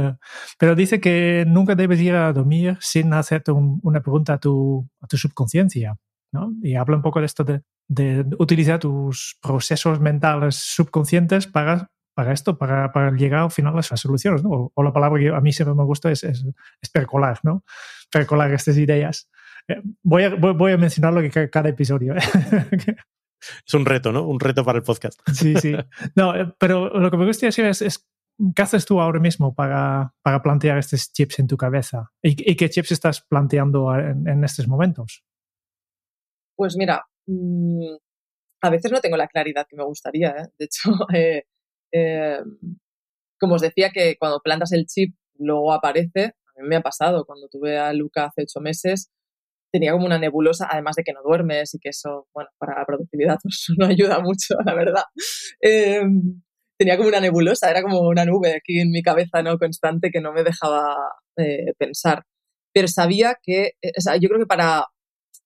[0.57, 5.07] pero, dice que nunca debes ir a dormir sin hacerte una pregunta a tu, a
[5.07, 5.97] tu subconsciencia,
[6.31, 6.51] ¿no?
[6.63, 12.33] Y habla un poco de esto de, de utilizar tus procesos mentales subconscientes para para
[12.33, 14.71] esto, para, para, llegar al final a las soluciones, ¿no?
[14.73, 16.43] O, la palabra que a mí siempre me gusta es, es,
[16.91, 17.63] percolar, ¿no?
[18.11, 19.29] Percolar estas ideas.
[19.67, 22.15] Eh, voy, a, voy, a mencionarlo que cada episodio.
[22.15, 22.19] ¿eh?
[23.67, 24.23] es un reto, ¿no?
[24.23, 25.19] Un reto para el podcast.
[25.31, 25.75] sí, sí.
[26.15, 28.07] No, eh, pero lo que me gustaría decir es, es
[28.55, 32.11] ¿qué haces tú ahora mismo para, para, plantear estos chips en tu cabeza?
[32.23, 35.23] ¿Y, qué chips estás planteando en, en estos momentos?
[36.55, 37.95] Pues mira, mm,
[38.65, 40.29] a veces no tengo la claridad que me gustaría.
[40.29, 40.47] ¿eh?
[40.57, 41.43] De hecho, eh,
[41.91, 42.39] eh,
[43.39, 47.25] como os decía, que cuando plantas el chip luego aparece, a mí me ha pasado,
[47.25, 49.11] cuando tuve a Luca hace ocho meses,
[49.71, 52.85] tenía como una nebulosa, además de que no duermes y que eso, bueno, para la
[52.85, 53.37] productividad
[53.77, 55.03] no ayuda mucho, la verdad.
[55.59, 56.41] Em,
[56.77, 59.57] tenía como una nebulosa, era como una nube aquí en mi cabeza, ¿no?
[59.57, 60.95] Constante que no me dejaba
[61.37, 62.23] eh, pensar.
[62.73, 64.85] Pero sabía que, eh, o sea, yo creo que para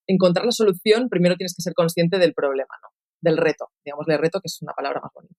[0.07, 2.89] encontrar la solución, primero tienes que ser consciente del problema, ¿no?
[3.21, 5.35] Del reto, digamos, el reto, que es una palabra más bonita.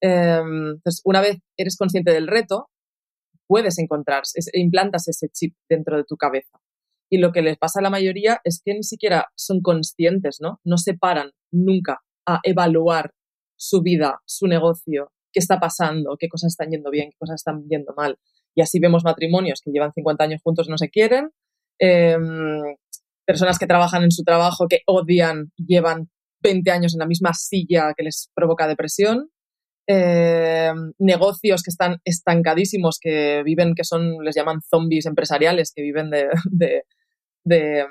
[0.00, 2.68] Em, entonces, una vez eres consciente del reto,
[3.46, 4.22] puedes encontrar,
[4.54, 6.60] implantas ese chip dentro de tu cabeza.
[7.10, 10.60] Y lo que les pasa a la mayoría es que ni siquiera son conscientes, ¿no?
[10.64, 13.12] No se paran nunca a evaluar
[13.56, 17.64] su vida, su negocio, qué está pasando, qué cosas están yendo bien, qué cosas están
[17.68, 18.18] yendo mal.
[18.54, 21.30] Y así vemos matrimonios que llevan 50 años juntos no se quieren,
[21.78, 22.76] em,
[23.26, 26.10] personas que trabajan en su trabajo que odian, llevan
[26.42, 29.30] 20 años en la misma silla que les provoca depresión,
[29.92, 36.10] eh, negocios que están estancadísimos, que viven, que son, les llaman zombies empresariales, que viven
[36.10, 36.28] de,
[37.44, 37.86] de,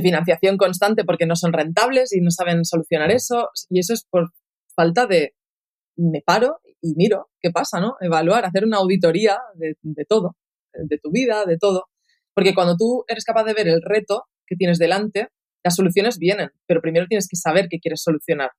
[0.00, 3.48] financiación constante porque no son rentables y no saben solucionar eso.
[3.68, 4.30] Y eso es por
[4.76, 5.34] falta de,
[5.96, 7.96] me paro y miro qué pasa, ¿no?
[8.00, 10.36] Evaluar, hacer una auditoría de, de todo,
[10.72, 11.86] de tu vida, de todo.
[12.34, 15.26] Porque cuando tú eres capaz de ver el reto que tienes delante,
[15.64, 18.50] las soluciones vienen, pero primero tienes que saber qué quieres solucionar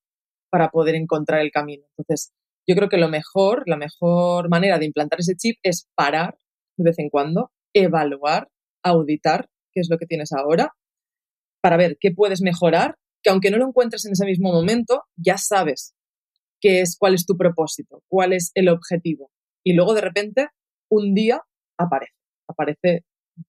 [0.49, 1.85] para poder encontrar el camino.
[1.97, 2.33] Entonces,
[2.67, 6.37] yo creo que lo mejor, la mejor manera de implantar ese chip es parar
[6.77, 8.49] de vez en cuando, evaluar,
[8.83, 10.73] auditar qué es lo que tienes ahora,
[11.61, 15.37] para ver qué puedes mejorar, que aunque no lo encuentres en ese mismo momento, ya
[15.37, 15.93] sabes
[16.61, 19.31] qué es, cuál es tu propósito, cuál es el objetivo.
[19.63, 20.47] Y luego de repente,
[20.89, 21.41] un día
[21.77, 22.13] aparece,
[22.47, 23.03] aparece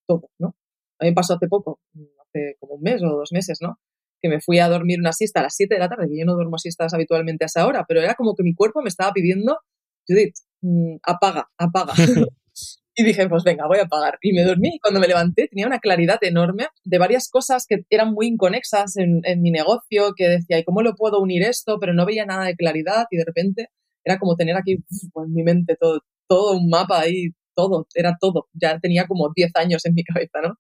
[0.07, 0.57] todo, ¿no?
[0.99, 1.81] A mí me pasó hace poco,
[2.21, 3.79] hace como un mes o dos meses, ¿no?
[4.21, 6.25] Que me fui a dormir una siesta a las 7 de la tarde, que yo
[6.25, 9.13] no duermo siestas habitualmente a esa hora, pero era como que mi cuerpo me estaba
[9.13, 9.59] pidiendo,
[10.07, 11.95] Judith, mm, apaga, apaga.
[13.01, 14.19] y dije, pues venga, voy a apagar.
[14.21, 17.85] Y me dormí y cuando me levanté tenía una claridad enorme de varias cosas que
[17.91, 21.79] eran muy inconexas en, mi negocio, que decía, ¿y cómo lo puedo unir esto?
[21.81, 23.69] Pero no veía nada de claridad y de repente
[24.05, 28.49] era como tener aquí en mi mente todo, todo un mapa ahí, todo, era todo.
[28.53, 30.57] Ya tenía como 10 años en mi cabeza, ¿no?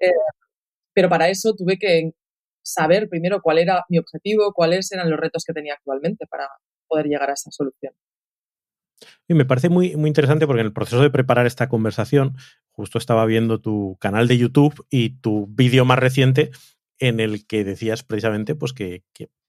[0.00, 0.10] Eh,
[0.94, 2.12] pero para eso tuve que
[2.64, 6.48] saber primero cuál era mi objetivo, cuáles eran los retos que tenía actualmente para
[6.88, 7.92] poder llegar a esa solución.
[9.28, 12.36] Y me parece muy, muy interesante porque en el proceso de preparar esta conversación,
[12.70, 16.50] justo estaba viendo tu canal de YouTube y tu vídeo más reciente
[16.98, 19.02] en el que decías precisamente pues, que,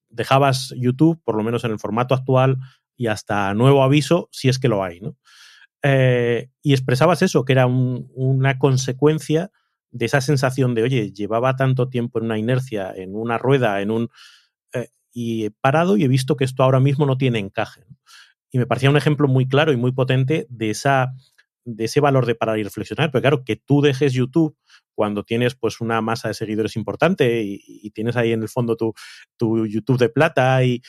[0.10, 2.58] dejabas YouTube, por lo menos en el formato actual,
[2.96, 5.18] y hasta nuevo aviso, si es que lo hay, ¿no?
[5.84, 9.52] Eh, y expresabas eso, que era una consecuencia
[9.92, 13.92] de esa sensación de, oye, llevaba tanto tiempo en una inercia, en una rueda, en
[13.92, 14.10] un...
[14.74, 17.86] Eh, y he parado y he visto que esto ahora mismo no tiene encaje.
[18.52, 21.14] Y me parecía un ejemplo muy claro y muy potente de, esa,
[21.64, 23.12] de ese valor de parar y reflexionar.
[23.12, 24.58] Pero claro, que tú dejes YouTube
[24.94, 28.94] cuando tienes pues una masa de seguidores importante y, tienes ahí en el fondo tu,
[29.38, 30.82] tu, YouTube de plata y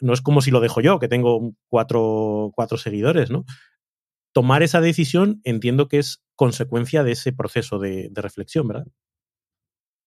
[0.00, 3.44] no es como si lo dejo yo, que tengo cuatro, cuatro seguidores, ¿no?
[4.34, 8.86] Tomar esa decisión entiendo que es consecuencia de ese proceso de, reflexión, ¿verdad?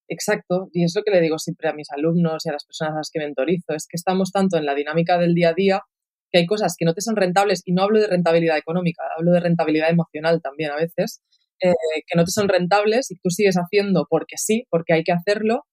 [0.09, 2.93] Exacto, y es lo que le digo siempre a mis alumnos y a las personas
[2.93, 5.81] a las que mentorizo, es que estamos tanto en la dinámica del día a día
[6.29, 9.31] que hay cosas que no te son rentables, y no hablo de rentabilidad económica, hablo
[9.31, 11.21] de rentabilidad emocional también a veces,
[11.61, 11.71] eh,
[12.05, 15.63] que no te son rentables y tú sigues haciendo porque sí, porque hay que hacerlo,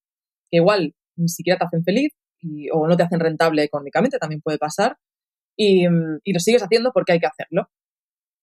[0.49, 2.13] que igual ni siquiera te hacen feliz
[2.73, 4.97] o no te hacen rentable económicamente, también puede pasar,
[5.57, 7.69] y, y lo sigues haciendo porque hay que hacerlo.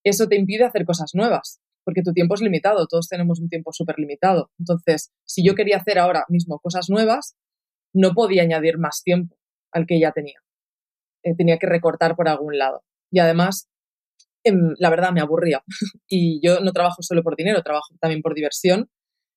[0.03, 3.71] Eso te impide hacer cosas nuevas, porque tu tiempo es limitado, todos tenemos un tiempo
[3.71, 4.51] súper limitado.
[4.59, 7.35] Entonces, si yo quería hacer ahora mismo cosas nuevas,
[7.93, 9.35] no podía añadir más tiempo
[9.71, 10.39] al que ya tenía.
[11.23, 12.83] Eh, tenía que recortar por algún lado.
[13.11, 13.69] Y además,
[14.43, 15.63] em, la verdad, me aburría.
[16.07, 18.89] y yo no trabajo solo por dinero, trabajo también por diversión.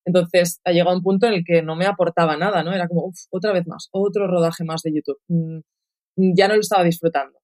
[0.06, 2.72] Entonces, ha llegado un punto en el que no me aportaba nada, ¿no?
[2.74, 5.18] Era como, uff, otra vez más, otro rodaje más de YouTube.
[5.28, 5.60] Mm,
[6.36, 7.38] ya no lo estaba disfrutando.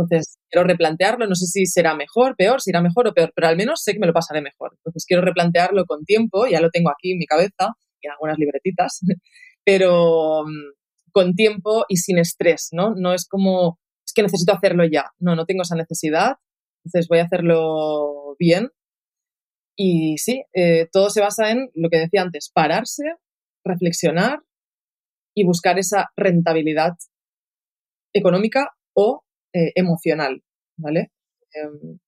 [0.00, 3.48] Entonces, quiero replantearlo, no sé si será mejor, peor, si irá mejor o peor, pero
[3.48, 4.72] al menos sé que me lo pasaré mejor.
[4.78, 8.38] Entonces, quiero replantearlo con tiempo, ya lo tengo aquí en mi cabeza y en algunas
[8.38, 9.00] libretitas,
[9.64, 12.94] pero mm, con tiempo y sin estrés, ¿no?
[12.94, 15.10] No es como, es que necesito hacerlo ya.
[15.18, 16.36] No, no tengo esa necesidad,
[16.84, 18.70] entonces voy a hacerlo bien.
[19.76, 23.04] Y sí, eh, todo se basa en lo que decía antes, pararse,
[23.64, 24.40] reflexionar
[25.34, 26.92] y buscar esa rentabilidad
[28.12, 30.42] económica o eh, emocional,
[30.76, 31.10] ¿vale?
[31.52, 31.98] Em,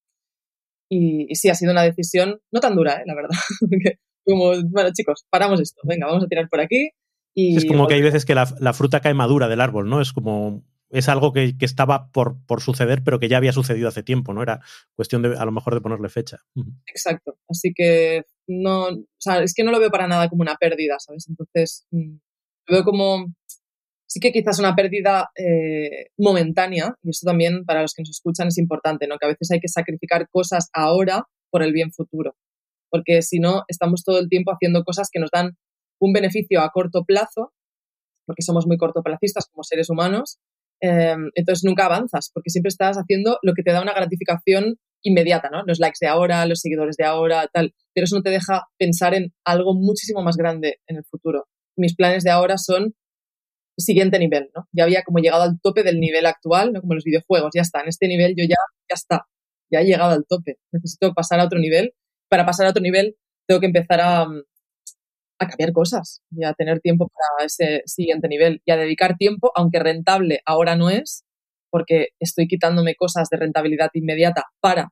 [0.88, 3.04] y, sí, ha sido una decisión no tan dura, ¿eh?
[3.06, 3.30] la verdad.
[4.26, 6.90] como, bueno, chicos, paramos esto, venga, vamos a tirar por aquí.
[7.34, 10.00] Y, es como que hay veces que la, fruta cae madura del árbol, ¿no?
[10.00, 14.02] Es como es algo que, estaba por, por, suceder, pero que ya había sucedido hace
[14.02, 14.42] tiempo, ¿no?
[14.42, 14.60] Era
[14.94, 16.40] cuestión de, a lo mejor, de ponerle fecha.
[16.86, 17.38] Exacto.
[17.48, 20.96] Así que no, o sea, es que no lo veo para nada como una pérdida,
[20.98, 21.26] ¿sabes?
[21.26, 22.16] Entonces, mm,
[22.66, 23.32] lo veo como
[24.12, 28.48] sí que quizás una pérdida eh, momentánea, y eso también para los que nos escuchan
[28.48, 29.16] es importante, ¿no?
[29.18, 32.36] que a veces hay que sacrificar cosas ahora por el bien futuro,
[32.90, 35.56] porque si no, estamos todo el tiempo haciendo cosas que nos dan
[35.98, 37.54] un beneficio a corto plazo,
[38.26, 40.38] porque somos muy cortoplacistas como seres humanos,
[40.82, 45.48] eh, entonces nunca avanzas, porque siempre estás haciendo lo que te da una gratificación inmediata,
[45.50, 45.62] ¿no?
[45.64, 49.14] Los likes de ahora, los seguidores de ahora, tal, pero eso no te deja pensar
[49.14, 51.46] en algo muchísimo más grande en el futuro.
[51.76, 52.94] Mis planes de ahora son
[53.78, 54.68] siguiente nivel, ¿no?
[54.72, 56.80] Ya había como llegado al tope del nivel actual, ¿no?
[56.80, 58.56] Como los videojuegos, ya está, en este nivel yo ya,
[58.88, 59.26] ya está,
[59.70, 61.94] ya he llegado al tope, necesito pasar a otro nivel.
[62.28, 66.80] Para pasar a otro nivel tengo que empezar a, a cambiar cosas y a tener
[66.80, 71.24] tiempo para ese siguiente nivel y a dedicar tiempo, aunque rentable ahora no es,
[71.70, 74.90] porque estoy quitándome cosas de rentabilidad inmediata para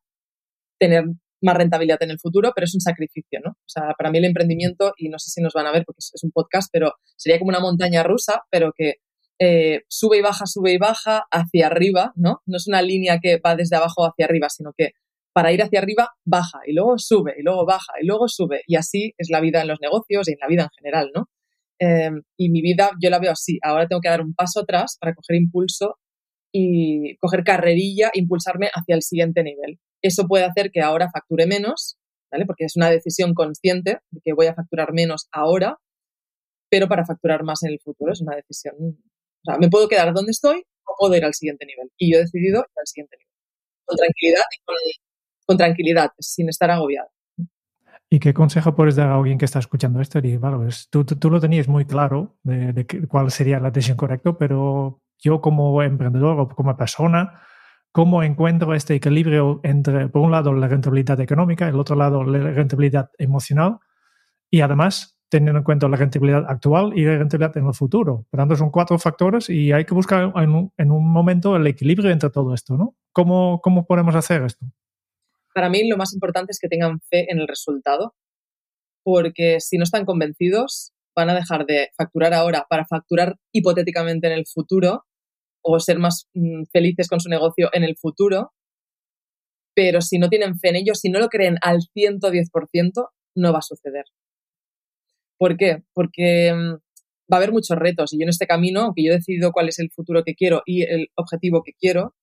[0.78, 1.04] tener
[1.42, 3.50] más rentabilidad en el futuro, pero es un sacrificio, ¿no?
[3.53, 5.98] O sea, para mí el emprendimiento, y no sé si nos van a ver porque
[5.98, 8.96] es un podcast, pero sería como una montaña rusa, pero que
[9.42, 12.42] eh, sube y baja, sube y baja hacia arriba, ¿no?
[12.44, 14.90] No es una línea que va desde abajo hacia arriba, sino que
[15.33, 18.62] para ir hacia arriba baja y luego sube y luego baja y luego sube.
[18.66, 21.31] Y así es la vida en los negocios y en la vida en general, ¿no?
[21.79, 23.59] Em, y mi vida yo la veo así.
[23.62, 25.96] Ahora tengo que dar un paso atrás para coger impulso
[26.53, 29.79] y coger carrerilla, impulsarme hacia el siguiente nivel.
[30.02, 31.98] Eso puede hacer que ahora facture menos,
[32.30, 32.46] ¿vale?
[32.46, 35.78] Porque es una decisión consciente de que voy a facturar menos ahora,
[36.70, 38.74] pero para facturar más en el futuro es una decisión.
[38.78, 41.90] O sea, me puedo quedar donde estoy o puedo ir al siguiente nivel.
[41.98, 43.32] Y yo he decidido ir al siguiente nivel.
[43.84, 47.08] Con tranquilidad y con, tranquilidad, sin estar agobiado.
[48.08, 50.18] ¿Y qué consejo puedes dar a alguien que está escuchando esto?
[50.20, 54.36] Y, bueno, tú, tú, lo tenías muy claro de, de, cuál sería la decisión correcta,
[54.36, 57.42] pero yo como emprendedor o como persona
[57.92, 62.50] cómo encuentro este equilibrio entre, por un lado, la rentabilidad económica, el otro lado, la
[62.53, 63.79] rentabilidad emocional
[64.50, 68.26] y además teniendo en cuenta la rentabilidad actual y la rentabilidad en el futuro.
[68.31, 72.31] Por tanto, son cuatro factores y hay que buscar en un, momento el equilibrio entre
[72.31, 72.96] todo esto, ¿no?
[73.12, 74.66] ¿Cómo, ¿Cómo podemos hacer esto?
[75.55, 78.14] Para mí lo más importante es que tengan fe en el resultado,
[79.05, 84.33] porque si no están convencidos, van a dejar de facturar ahora para facturar hipotéticamente en
[84.33, 85.05] el futuro
[85.62, 88.53] o ser más mm, felices con su negocio en el futuro,
[89.75, 93.59] pero si no tienen fe en ello, si no lo creen al 110%, no va
[93.59, 94.05] a suceder.
[95.38, 95.83] ¿Por qué?
[95.94, 96.75] Porque mm,
[97.33, 99.68] va a haber muchos retos y yo en este camino, aunque yo he decidido cuál
[99.68, 102.14] es el futuro que quiero y el objetivo que quiero,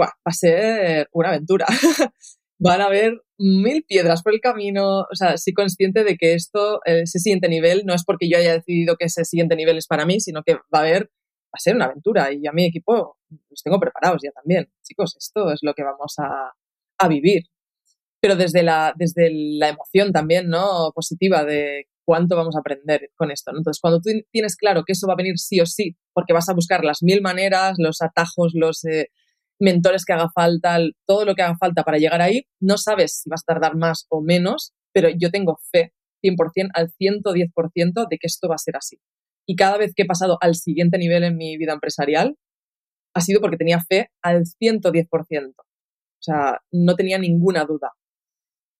[0.00, 1.66] va a ser una aventura.
[2.58, 5.00] Van a haber mil piedras por el camino.
[5.00, 8.52] O sea, soy consciente de que esto, ese siguiente nivel, no es porque yo haya
[8.52, 11.10] decidido que ese siguiente nivel es para mí, sino que va a haber
[11.52, 13.18] a ser una aventura y a mi equipo
[13.50, 14.70] los tengo preparados ya también.
[14.82, 16.52] Chicos, esto es lo que vamos a,
[16.98, 17.44] a vivir.
[18.20, 20.92] Pero desde la, desde la emoción también, ¿no?
[20.94, 23.50] Positiva de cuánto vamos a aprender con esto.
[23.50, 26.48] Entonces, cuando tú tienes claro que eso va a venir sí o sí, porque vas
[26.48, 29.08] a buscar las mil maneras, los atajos, los eh,
[29.58, 33.30] mentores que haga falta, todo lo que haga falta para llegar ahí, no sabes si
[33.30, 38.26] vas a tardar más o menos, pero yo tengo fe 100% al 110% de que
[38.26, 38.98] esto va a ser así.
[39.46, 42.36] Y cada vez que he pasado al siguiente nivel en mi vida empresarial,
[43.14, 45.54] ha sido porque tenía fe al 110%.
[46.22, 47.92] O sea, no tenía ninguna duda.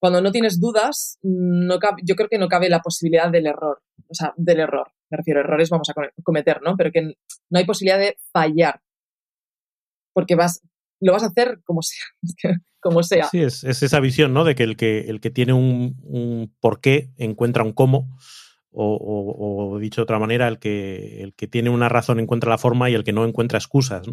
[0.00, 3.82] Cuando no tienes dudas, no yo creo que no cabe la posibilidad del error.
[4.08, 4.92] O sea, del error.
[5.10, 6.76] Me refiero, errores vamos a cometer, ¿no?
[6.76, 8.80] Pero que no hay posibilidad de fallar.
[10.12, 10.60] Porque vas,
[11.00, 12.04] lo vas a hacer como sea.
[12.80, 13.26] como sea.
[13.26, 14.44] Sí, es, esa visión, ¿no?
[14.44, 18.08] De que el que, el que tiene un, un porqué encuentra un cómo.
[18.74, 22.88] O, dicho de otra manera, el que, el que tiene una razón encuentra la forma
[22.88, 24.06] y el que no encuentra excusas.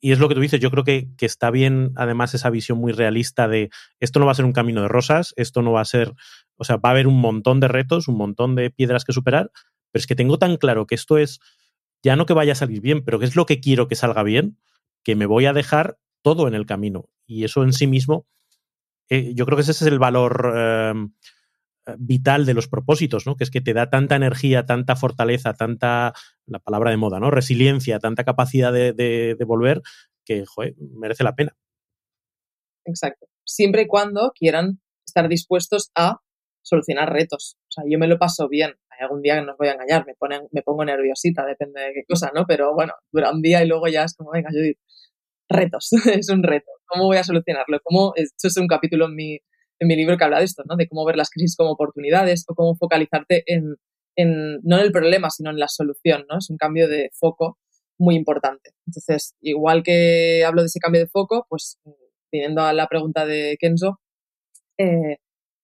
[0.00, 2.92] y es lo que tú dices, yo creo que, está bien además esa visión muy
[2.92, 5.84] realista de esto no va a ser un camino de rosas, esto no va a
[5.84, 6.14] ser,
[6.56, 9.50] o sea, va a haber un montón de retos, un montón de piedras que superar,
[9.90, 11.38] pero es que tengo tan claro que esto es,
[12.02, 14.22] ya no que vaya a salir bien, pero que es lo que quiero que salga
[14.22, 14.58] bien,
[15.04, 17.08] que me voy a dejar todo en el camino.
[17.26, 18.26] Y eso en sí mismo,
[19.08, 20.94] eh, yo creo que ese es el valor eh,
[21.98, 23.36] vital de los propósitos, ¿no?
[23.36, 26.12] Que es que te da tanta energía, tanta fortaleza, tanta,
[26.46, 27.30] la palabra de moda, ¿no?
[27.30, 29.82] Resiliencia, tanta capacidad de, volver
[30.24, 31.56] que, joder, merece la pena.
[32.84, 33.26] Exacto.
[33.44, 36.18] Siempre y cuando quieran estar dispuestos a
[36.62, 37.56] solucionar retos.
[37.68, 38.74] O sea, yo me lo paso bien.
[38.90, 41.92] Hay algún día que no voy a engañar, me, ponen, me pongo nerviosita, depende de
[41.92, 42.44] qué cosa, ¿no?
[42.46, 44.78] Pero bueno, dura un día y luego ya es como, venga, Judith,
[45.48, 46.70] retos, es un reto.
[46.86, 47.80] ¿Cómo voy a solucionarlo?
[47.82, 48.12] ¿Cómo?
[48.14, 49.38] Esto es un capítulo en mi,
[49.82, 50.76] en mi libro que habla de esto, ¿no?
[50.76, 53.74] De cómo ver las crisis como oportunidades o cómo focalizarte en,
[54.62, 56.38] no en el problema, sino en la solución, ¿no?
[56.38, 57.58] Es un cambio de foco
[57.98, 58.70] muy importante.
[58.86, 61.78] Entonces, igual que hablo de ese cambio de foco, pues
[62.30, 63.98] viniendo a la pregunta de Kenzo,
[64.78, 65.16] eh,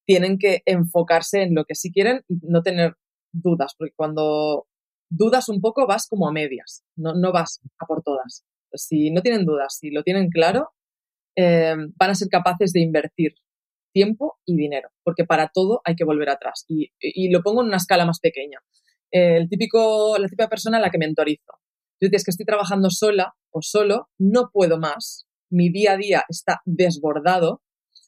[0.04, 2.94] tienen que enfocarse en lo que sí quieren y no tener
[3.32, 4.66] dudas, porque cuando
[5.10, 8.44] dudas un poco vas como a medias, no, no vas a por todas.
[8.72, 10.70] Si no tienen dudas, si lo tienen claro,
[11.36, 13.34] eh, van a ser capaces de invertir
[13.92, 16.64] tiempo y dinero, porque para todo hay que volver atrás.
[16.68, 16.90] Y,
[17.30, 18.58] lo pongo en una escala más pequeña.
[19.10, 21.52] El típico, la típica persona a la que mentorizo.
[22.00, 26.24] Yo es que estoy trabajando sola o solo, no puedo más, mi día a día
[26.28, 27.62] está desbordado,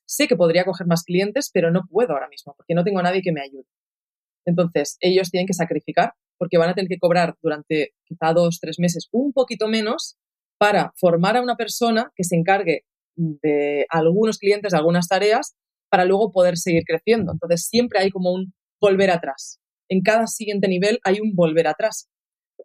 [0.07, 3.03] sé que podría coger más clientes, pero no puedo ahora mismo, porque no tengo a
[3.03, 3.67] nadie que me ayude.
[4.45, 8.79] Entonces, ellos tienen que sacrificar, porque van a tener que cobrar durante quizá dos, tres
[8.79, 10.17] meses un poquito menos
[10.59, 12.85] para formar a una persona que se encargue
[13.17, 15.57] de algunos clientes, de algunas tareas,
[15.91, 17.33] para luego poder seguir creciendo.
[17.33, 19.61] Entonces, siempre hay como un volver atrás.
[19.89, 22.09] En cada siguiente nivel hay un volver atrás.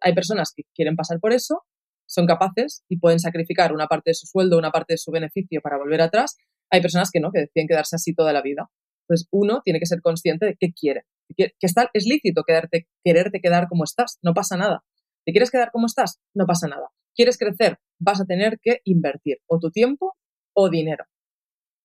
[0.00, 1.62] Hay personas que quieren pasar por eso,
[2.06, 5.60] son capaces y pueden sacrificar una parte de su sueldo, una parte de su beneficio
[5.60, 6.36] para volver atrás.
[6.70, 8.70] Hay personas que no, que deciden quedarse así toda la vida.
[9.02, 11.02] Entonces, uno tiene que ser consciente de qué quiere.
[11.36, 14.84] Que está, es lícito quedarte, quererte quedar como estás, no pasa nada.
[15.24, 16.20] ¿Te quieres quedar como estás?
[16.34, 16.88] No pasa nada.
[17.16, 17.78] ¿Quieres crecer?
[17.98, 20.14] Vas a tener que invertir o tu tiempo
[20.54, 21.06] o dinero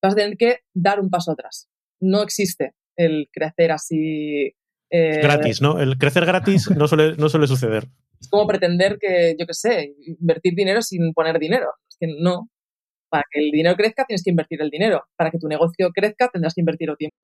[0.01, 1.69] vas a tener que dar un paso atrás.
[1.99, 4.53] No existe el crecer así.
[4.89, 5.79] Eh, gratis, ¿no?
[5.79, 7.87] El crecer gratis no suele, no suele suceder.
[8.19, 11.67] Es como pretender que, yo qué sé, invertir dinero sin poner dinero.
[11.89, 12.49] Es que no.
[13.09, 15.03] Para que el dinero crezca tienes que invertir el dinero.
[15.15, 17.15] Para que tu negocio crezca tendrás que invertir el tiempo.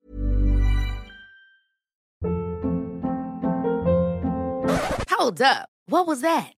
[5.18, 5.68] Hold up.
[5.88, 6.57] What was that?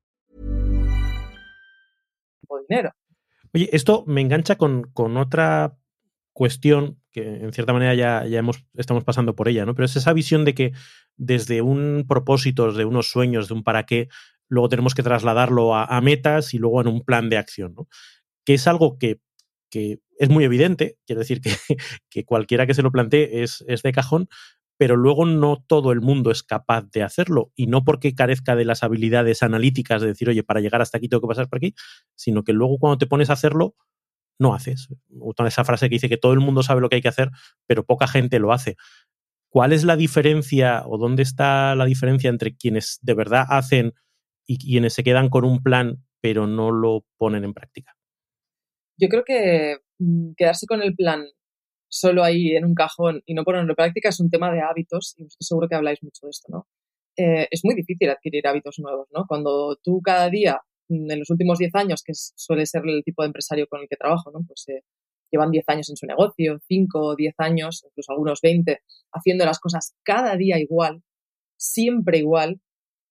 [3.53, 5.77] Oye, esto me engancha con, con otra
[6.33, 8.41] cuestión que en cierta manera ya, ya
[8.75, 9.75] estamos pasando por ella, ¿no?
[9.75, 10.71] Pero es esa visión de que
[11.17, 14.07] desde un propósito, de unos sueños, de un para qué,
[14.47, 17.87] luego tenemos que trasladarlo a, metas y luego en un plan de acción, ¿no?
[18.45, 19.19] Que es algo que,
[19.69, 21.51] que es muy evidente, quiero decir que,
[22.09, 24.27] que, cualquiera que se lo plantee es, es de cajón,
[24.81, 28.65] pero luego no todo el mundo es capaz de hacerlo y no porque carezca de
[28.65, 31.75] las habilidades analíticas de decir, oye, para llegar hasta aquí tengo que pasar por aquí,
[32.15, 33.75] sino que luego cuando te pones a hacerlo,
[34.39, 34.87] no haces.
[35.45, 37.29] Esa frase que dice que todo el mundo sabe lo que hay que hacer,
[37.67, 38.75] pero poca gente lo hace.
[39.51, 43.93] ¿Cuál es la diferencia o dónde está la diferencia entre quienes de verdad hacen
[44.47, 47.95] y quienes se quedan con un plan pero no lo ponen en práctica?
[48.97, 51.23] Yo creo que mm, quedarse con el plan
[51.91, 55.13] solo ahí en un cajón y no ponerlo en práctica es un tema de hábitos
[55.17, 56.67] y seguro que habláis mucho de esto, ¿no?
[57.17, 59.25] Eh, es muy difícil adquirir hábitos nuevos, ¿no?
[59.27, 63.23] Cuando tú cada día, mm, en los últimos 10 años, que suele ser el tipo
[63.23, 64.39] de empresario con el que trabajo, ¿no?
[64.47, 64.83] Pues eh,
[65.31, 68.79] llevan 10 años en su negocio, 5, 10 años, incluso algunos 20,
[69.13, 71.03] haciendo las cosas cada día igual,
[71.57, 72.61] siempre igual,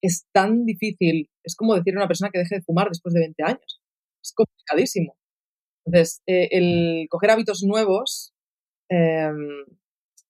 [0.02, 3.20] es tan difícil, es como decir a una persona que deje de fumar después de
[3.20, 3.82] 20 años.
[4.22, 5.16] Es complicadísimo.
[5.86, 8.29] Entonces, eh, el coger hábitos nuevos
[8.90, 9.64] em,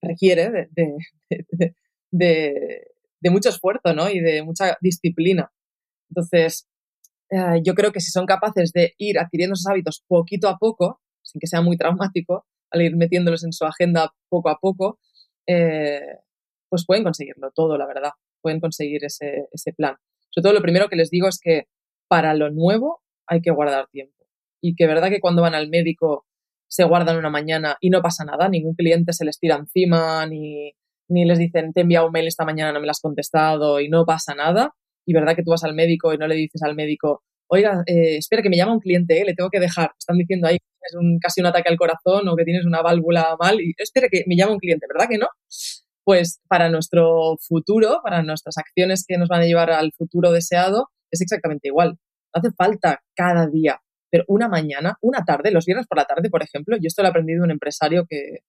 [0.02, 0.68] requiere
[2.10, 4.08] de, mucho esfuerzo ¿no?
[4.08, 5.50] y de mucha disciplina.
[6.10, 6.68] Entonces,
[7.30, 11.00] eh, yo creo que si son capaces de ir adquiriendo esos hábitos poquito a poco,
[11.22, 14.98] sin que sea muy traumático, al ir metiéndolos en su agenda poco a poco,
[15.46, 16.18] eh,
[16.68, 18.12] pues pueden conseguirlo todo, la verdad.
[18.42, 19.96] Pueden conseguir ese, ese plan.
[20.30, 21.64] Sobre todo lo primero que les digo es que
[22.08, 24.26] para lo nuevo hay que guardar tiempo.
[24.62, 26.26] Y que verdad que cuando van al médico
[26.70, 30.72] se guardan una mañana y no pasa nada, ningún cliente se les tira encima, ni,
[31.08, 33.80] ni les dicen, te he enviado un mail esta mañana, no me lo has contestado
[33.80, 34.72] y no pasa nada.
[35.04, 38.16] Y verdad que tú vas al médico y no le dices al médico, oiga, eh,
[38.18, 39.90] espera que me llama un cliente, eh, le tengo que dejar.
[39.98, 42.82] Están diciendo ahí que tienes un, casi un ataque al corazón o que tienes una
[42.82, 45.26] válvula mal y espera que me llama un cliente, ¿verdad que no?
[46.04, 50.86] Pues para nuestro futuro, para nuestras acciones que nos van a llevar al futuro deseado,
[51.10, 51.98] es exactamente igual.
[52.32, 53.80] Hace falta cada día,
[54.10, 57.08] pero una mañana, una tarde, los viernes por la tarde, por ejemplo, yo esto lo
[57.08, 58.40] he aprendido de un empresario que,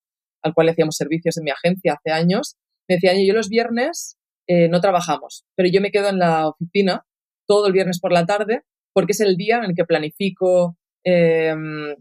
[0.43, 2.57] al cual le hacíamos servicios en mi agencia hace años,
[2.87, 7.05] me decía, yo los viernes eh, no trabajamos, pero yo me quedo en la oficina
[7.47, 11.55] todo el viernes por la tarde porque es el día en el que planifico, eh,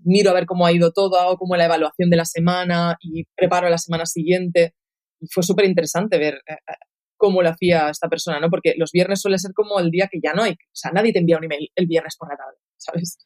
[0.05, 3.25] miro a ver cómo ha ido todo, hago como la evaluación de la semana y
[3.37, 4.75] preparo la semana siguiente.
[5.21, 6.73] Y fue súper interesante ver eh, eh,
[7.17, 8.49] cómo lo hacía esta persona, ¿no?
[8.51, 10.53] Porque los viernes suele ser como el día que ya no hay.
[10.53, 13.19] O sea, nadie te envía un email el viernes por la tarde, ¿sabes?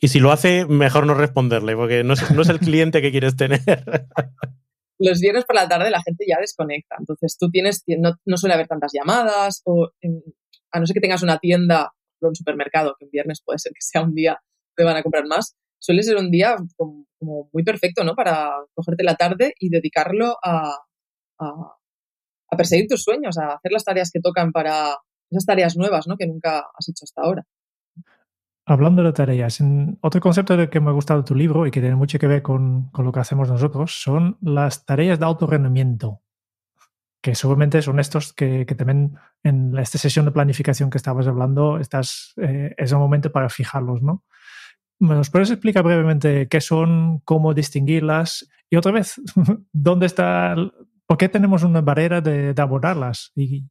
[0.00, 3.60] Y si lo hace, mejor no responderle, porque no es, el cliente que quieres tener.
[4.98, 6.96] los viernes por la tarde la gente ya desconecta.
[6.98, 9.90] Entonces tú tienes, no, no suele haber tantas llamadas, o
[10.72, 11.92] a no ser que tengas una tienda
[12.28, 14.38] un supermercado, que un viernes puede ser que sea un día
[14.76, 17.06] que van a comprar más, suele ser un día como,
[17.52, 18.14] muy perfecto, ¿no?
[18.14, 20.76] Para cogerte la tarde y dedicarlo a,
[21.38, 24.96] a, perseguir tus sueños, a hacer las tareas que tocan para
[25.30, 26.16] esas tareas nuevas, ¿no?
[26.16, 27.46] Que nunca has hecho hasta ahora.
[28.70, 29.58] Hablando de tareas,
[30.00, 32.40] otro concepto que me ha gustado de tu libro y que tiene mucho que ver
[32.40, 36.22] con, con lo que hacemos nosotros son las tareas de alto rendimiento
[37.22, 42.32] que seguramente son estos que, también en esta sesión de planificación que estabas hablando, estás,
[42.36, 44.24] eh, es el momento para fijarlos, ¿no?
[45.00, 48.48] ¿Nos puedes explicar brevemente qué son, cómo distinguirlas?
[48.68, 49.20] Y otra vez,
[49.72, 50.54] ¿dónde está,
[51.06, 53.66] por qué tenemos una barrera de, abordarlas y,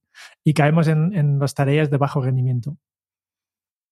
[0.54, 2.78] caemos en, en, las tareas de bajo rendimiento?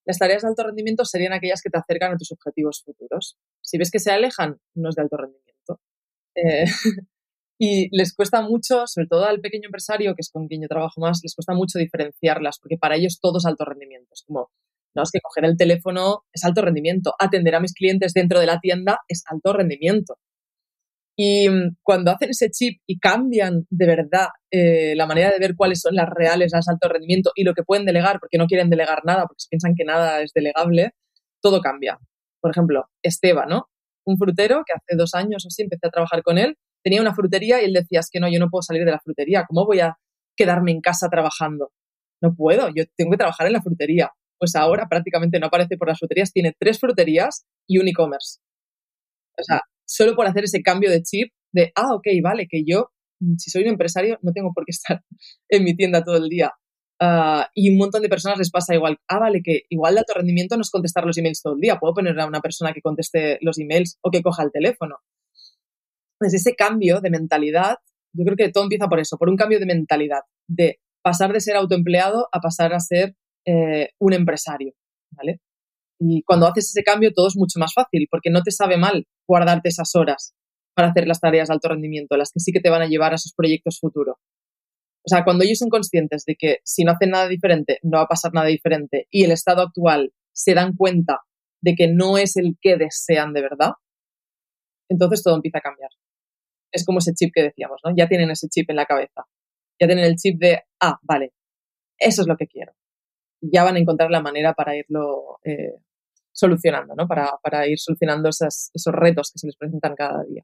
[0.08, 3.38] Las tareas de alto rendimiento serían aquellas que te acercan a tus objetivos futuros.
[3.62, 5.82] Si ves que se alejan, no es de alto rendimiento.
[6.34, 6.64] Eh,
[7.60, 11.02] y les cuesta mucho, sobre todo al pequeño empresario, que es con quien yo trabajo
[11.02, 14.08] más, les cuesta mucho diferenciarlas, porque para ellos todo es alto rendimiento.
[14.14, 14.50] Es como,
[14.96, 18.46] no, es que coger el teléfono es alto rendimiento, atender a mis clientes dentro de
[18.46, 20.20] la tienda es alto rendimiento.
[21.18, 25.56] Y mm, cuando hacen ese chip y cambian de verdad eh, la manera de ver
[25.56, 28.70] cuáles son las reales, las alto rendimiento y lo que pueden delegar, porque no quieren
[28.70, 30.92] delegar nada, porque piensan que nada es delegable,
[31.42, 32.00] todo cambia.
[32.40, 33.70] Por ejemplo, Esteban, ¿no?
[34.06, 36.56] Un frutero que hace dos años o así empecé a trabajar con él
[36.88, 39.00] tenía una frutería y él decía, es que no, yo no puedo salir de la
[39.00, 39.98] frutería, ¿cómo voy a
[40.38, 41.72] quedarme en casa trabajando?
[42.22, 44.12] No puedo, yo tengo que trabajar en la frutería.
[44.40, 48.40] Pues ahora prácticamente no aparece por las fruterías, tiene tres fruterías y un e-commerce.
[49.38, 52.92] O sea, solo por hacer ese cambio de chip de, ah, ok, vale, que yo,
[53.20, 55.02] mm, si soy un empresario, no tengo por qué estar
[55.50, 56.52] en mi tienda todo el día.
[57.00, 58.98] Ah, y un montón de personas les pasa igual.
[59.08, 61.78] Ah, vale, que igual de alto rendimiento no es contestar los emails todo el día.
[61.80, 64.98] Puedo poner a una persona que conteste los emails o que coja el teléfono.
[66.20, 67.78] Entonces, ese cambio de mentalidad,
[68.14, 71.42] yo creo que todo empieza por eso, por un cambio de mentalidad, de pasar de
[71.42, 73.16] ser autoempleado a pasar a ser
[73.46, 74.74] eh, un empresario,
[75.12, 75.40] ¿vale?
[76.00, 79.06] Y cuando haces ese cambio todo es mucho más fácil, porque no te sabe mal
[79.28, 80.34] guardarte esas horas
[80.76, 83.14] para hacer las tareas de alto rendimiento, las que sí que te van a llevar
[83.14, 84.18] a esos proyectos futuros.
[85.06, 88.04] O sea, cuando ellos son conscientes de que si no hacen nada diferente, no va
[88.04, 91.22] a pasar nada diferente, y el estado actual se dan cuenta
[91.62, 93.72] de que no es el que desean de verdad,
[94.90, 95.90] entonces todo empieza a cambiar
[96.72, 97.94] es como ese chip que decíamos, ¿no?
[97.96, 99.26] Ya tienen ese chip en la cabeza.
[99.80, 101.34] Ya tienen el chip de, ah, vale,
[101.98, 102.74] eso es lo que quiero.
[103.42, 105.76] Ya van a encontrar la manera para irlo eh,
[106.38, 107.08] solucionando, ¿no?
[107.08, 110.44] Para, para ir solucionando esos retos que se les presentan cada día.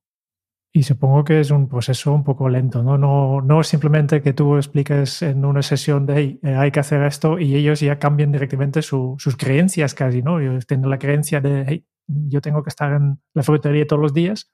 [0.76, 2.98] Y supongo que es un proceso un poco lento, ¿no?
[2.98, 6.80] No, no es simplemente que tú expliques en una sesión de hey, eh, hay que
[6.80, 10.40] hacer esto y ellos ya cambian directamente sus creencias casi, ¿no?
[10.40, 14.16] Ellos tienen la creencia de hey, yo tengo que estar en la frutería todos los
[14.16, 14.52] días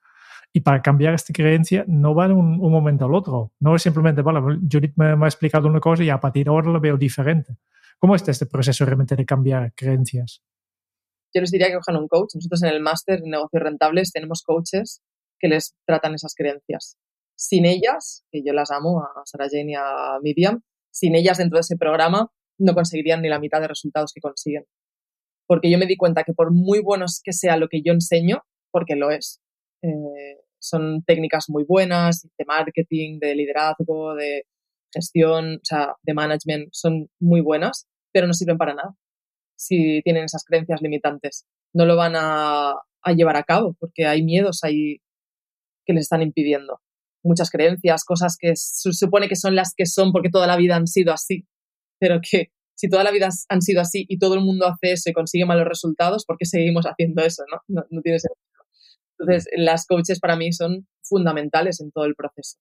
[0.51, 3.53] y para cambiar esta creencia no va de un, momento al otro.
[3.61, 6.69] No es simplemente, vale, Judith me, ha explicado una cosa y a partir de ahora
[6.69, 7.55] lo veo diferente.
[7.97, 10.43] ¿Cómo está este proceso realmente de cambiar creencias?
[11.34, 12.36] Yo les diría que cojan un coach.
[12.36, 15.01] Nosotros en el máster de negocios rentables tenemos coaches
[15.39, 16.97] que les tratan esas creencias.
[17.36, 20.61] Sin ellas, que yo las amo, a Sarah Jane y a Miriam,
[20.91, 24.65] sin ellas dentro de ese programa no conseguirían ni la mitad de resultados que consiguen.
[25.47, 28.43] Porque yo me di cuenta que por muy buenos que sea lo que yo enseño,
[28.71, 29.39] porque lo es,
[29.82, 34.43] eh, son técnicas muy buenas de marketing, de liderazgo, de
[34.93, 38.95] gestión, o sea, de management, son muy buenas, pero no sirven para nada
[39.60, 41.45] si tienen esas creencias limitantes.
[41.74, 42.76] No lo van a,
[43.16, 45.01] llevar a cabo porque hay miedos ahí
[45.86, 46.80] que les están impidiendo.
[47.24, 50.76] Muchas creencias, cosas que se supone que son las que son porque toda la vida
[50.76, 51.45] han sido así,
[51.99, 55.10] pero que si toda la vida han sido así y todo el mundo hace eso
[55.10, 57.43] y consigue malos resultados, ¿por qué seguimos haciendo eso?
[57.68, 58.39] No, no tiene sentido.
[59.20, 62.57] Entonces, las coaches para mí son fundamentales en todo el proceso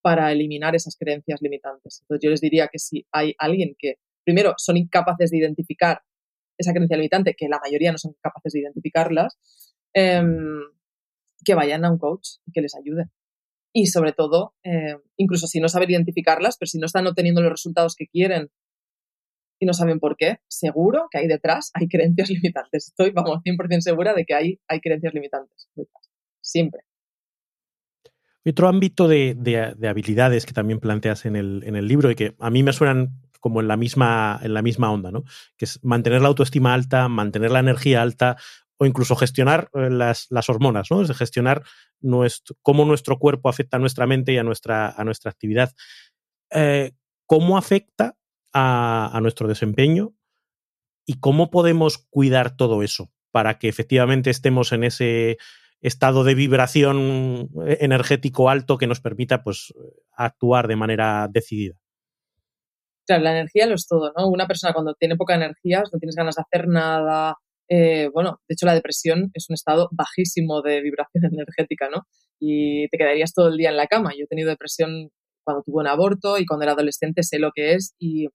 [0.00, 2.00] para eliminar esas creencias limitantes.
[2.02, 6.00] Entonces, yo les diría que si hay alguien que, primero, son incapaces de identificar
[6.58, 9.38] esa creencia limitante, que la mayoría no son capaces de identificarlas,
[9.94, 10.60] em,
[11.44, 13.06] que vayan a un coach y que les ayude.
[13.72, 17.52] Y sobre todo, em, incluso si no saben identificarlas, pero si no están obteniendo los
[17.52, 18.50] resultados que quieren
[19.60, 22.88] y no saben por qué, seguro que ahí detrás hay creencias limitantes.
[22.88, 26.10] Estoy, vamos, 100% segura de que hay, hay creencias limitantes detrás.
[26.40, 26.82] Siempre.
[28.44, 29.36] Otro ámbito de,
[29.86, 33.27] habilidades que también planteas en el, en el libro y que a mí me suenan
[33.40, 35.24] como en la misma, en la misma onda, ¿no?
[35.56, 38.36] Que es mantener la autoestima alta, mantener la energía alta
[38.78, 41.02] o incluso gestionar eh, las, hormonas, ¿no?
[41.02, 41.62] Es gestionar
[42.00, 45.72] nuestro, cómo nuestro cuerpo afecta a nuestra mente y a nuestra, a nuestra actividad.
[46.50, 46.92] Eh,
[47.26, 48.16] ¿Cómo afecta
[48.54, 50.14] a, nuestro desempeño
[51.04, 55.36] y cómo podemos cuidar todo eso para que efectivamente estemos en ese
[55.80, 59.74] estado de vibración eh, energético alto que nos permita pues,
[60.16, 61.78] actuar de manera decidida.
[63.08, 64.28] Claro, la energía lo es todo, ¿no?
[64.28, 67.36] Una persona cuando tiene poca energía, no tienes ganas de hacer nada,
[67.70, 72.02] eh, bueno, de hecho la depresión es un estado bajísimo de vibración energética, ¿no?
[72.38, 74.12] Y te quedarías todo el día en la cama.
[74.16, 75.10] Yo he tenido depresión
[75.44, 78.28] cuando tuve un aborto y cuando era adolescente sé lo que es y,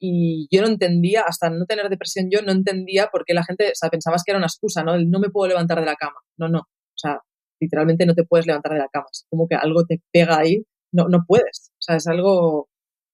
[0.00, 3.68] y yo no entendía, hasta no tener depresión yo no entendía por qué la gente,
[3.70, 4.96] o sea, pensabas que era una excusa, ¿no?
[4.98, 6.20] no me puedo levantar de la cama.
[6.38, 7.18] No, no, o sea,
[7.60, 9.06] literalmente no te puedes levantar de la cama.
[9.12, 11.72] Es como que algo te pega ahí, no, no puedes.
[11.74, 12.68] O sea, es algo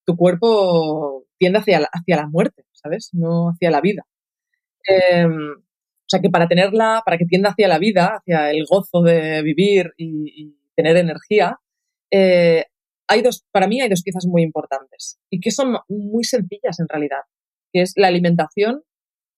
[0.09, 3.11] tu cuerpo tiende hacia la, hacia la muerte, ¿sabes?
[3.13, 4.07] No hacia la vida.
[4.87, 9.03] Em, o sea que para tenerla, para que tienda hacia la vida, hacia el gozo
[9.03, 11.59] de vivir y, tener energía,
[12.11, 12.65] eh,
[13.09, 16.89] hay dos, para mí hay dos piezas muy importantes y que son muy sencillas en
[16.89, 17.23] realidad,
[17.73, 18.85] que es la alimentación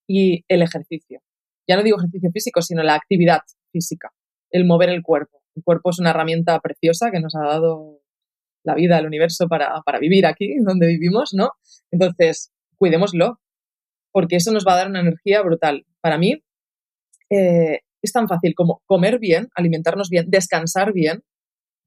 [0.07, 1.23] y el ejercicio.
[1.67, 3.41] Ya no digo ejercicio físico, sino la actividad
[3.73, 4.13] física,
[4.51, 5.43] el mover el cuerpo.
[5.57, 8.00] El cuerpo es una herramienta preciosa que nos ha dado
[8.65, 11.53] la vida, el universo para, para vivir aquí, donde vivimos, ¿no?
[11.91, 13.41] Entonces, cuidémoslo,
[14.13, 15.87] porque eso nos va a dar una energía brutal.
[16.01, 16.43] Para mí,
[17.31, 21.23] eh, es tan fácil como comer bien, alimentarnos bien, descansar bien,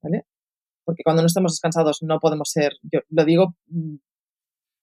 [0.02, 0.22] ¿vale?
[0.84, 3.96] Porque cuando no estamos descansados no podemos ser, yo lo digo mm,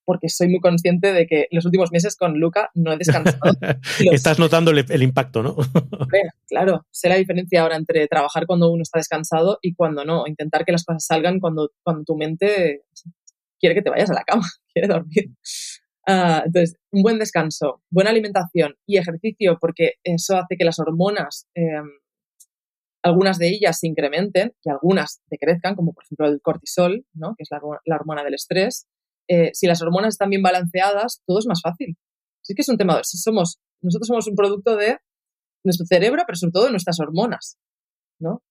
[0.04, 3.38] porque soy muy consciente de que los últimos meses con Luca no he descansado.
[4.12, 5.56] Estás notando el, impacto, ¿no?
[6.48, 10.26] claro, sé la diferencia ahora entre trabajar cuando uno está descansado y cuando no.
[10.26, 12.82] Intentar que las cosas salgan cuando, cuando tu mente
[13.58, 14.42] quiere que te vayas a la cama,
[14.74, 15.30] quiere dormir.
[16.06, 21.46] Ah, entonces, un buen descanso, buena alimentación y ejercicio, porque eso hace que las hormonas,
[21.54, 21.88] em,
[23.04, 27.34] algunas de ellas se incrementen y algunas decrezcan, como por ejemplo el cortisol, ¿no?
[27.36, 27.48] que es
[27.84, 28.88] la hormona del estrés,
[29.28, 31.96] eh, si las hormonas están bien balanceadas, todo es más fácil.
[32.42, 34.98] Así que es un tema, somos, nosotros somos un producto de
[35.64, 37.58] nuestro cerebro, pero sobre todo de nuestras hormonas,
[38.20, 38.42] ¿no?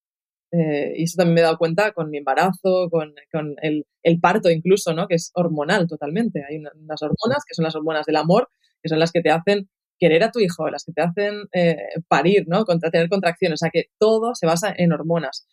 [0.54, 4.20] Eh, y eso también me he dado cuenta con mi embarazo, con, con el, el,
[4.20, 5.08] parto incluso, ¿no?
[5.08, 6.44] Que es hormonal totalmente.
[6.48, 8.50] Hay unas hormonas que son las hormonas del amor,
[8.82, 11.78] que son las que te hacen querer a tu hijo, las que te hacen eh,
[12.08, 12.66] parir, ¿no?
[12.66, 13.62] Contra, tener contracciones.
[13.62, 15.48] O sea que todo se basa en hormonas.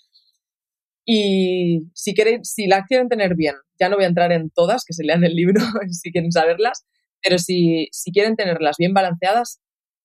[1.11, 4.84] Y si, quieren, si la quieren tener bien, ya no voy a entrar en todas,
[4.84, 5.59] que se lean el libro
[5.90, 6.86] si quieren saberlas,
[7.22, 9.59] pero si, si quieren tenerlas bien balanceadas,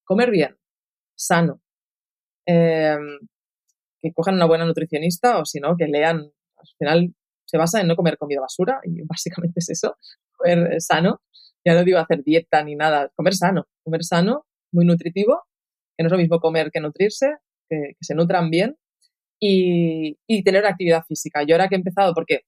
[0.06, 0.56] comer bien,
[1.14, 1.62] sano.
[2.46, 3.20] Em,
[4.02, 6.20] que cojan una buena nutricionista o si no, que lean.
[6.20, 9.98] Al final se basa en no comer comida basura y básicamente es eso,
[10.38, 11.22] comer sano.
[11.66, 15.44] Ya no digo hacer dieta ni nada, comer sano, comer sano, muy nutritivo,
[15.98, 17.36] que no es lo mismo comer que nutrirse,
[17.70, 18.78] que se nutran bien
[19.46, 21.44] y, tener actividad física.
[21.44, 22.42] Yo ahora que he empezado, porque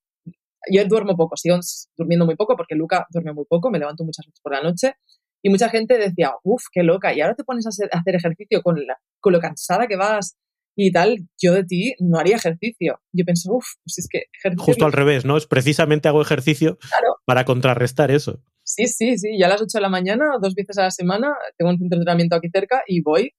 [0.72, 1.60] yo duermo poco, sigo
[1.96, 4.96] durmiendo muy poco porque Luca duerme muy poco, me levanto muchas veces por la noche
[5.44, 8.78] Y mucha gente decía, uff, qué loca, y ahora te pones a hacer, ejercicio con,
[9.20, 10.38] con lo cansada que vas
[10.78, 13.00] y tal, yo de ti no haría ejercicio.
[13.14, 14.24] Yo pienso, uff, pues es que
[14.58, 15.38] Justo al revés, ¿no?
[15.38, 16.78] Es precisamente hago ejercicio
[17.26, 18.42] para contrarrestar eso.
[18.64, 19.38] Sí, sí, sí.
[19.40, 21.98] Ya a las 8 de la mañana, dos veces a la semana, tengo un centro
[21.98, 23.34] de entrenamiento aquí cerca y voy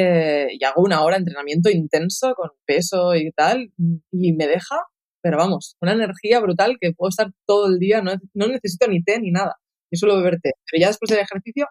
[0.00, 3.72] eh, y hago una hora de entrenamiento intenso con peso y tal,
[4.10, 4.76] y me deja,
[5.22, 9.02] pero vamos, una energía brutal que puedo estar todo el día, no, no necesito ni
[9.02, 9.56] té ni nada.
[9.92, 11.66] Yo suelo beber té, pero ya después del ejercicio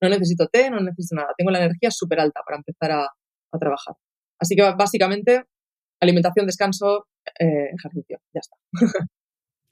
[0.00, 1.28] no necesito té, no necesito nada.
[1.36, 3.04] Tengo la energía súper alta para empezar a,
[3.52, 3.96] a, trabajar.
[4.38, 5.44] Así que básicamente,
[6.00, 7.06] alimentación, descanso,
[7.38, 8.56] eh, ejercicio, ya está.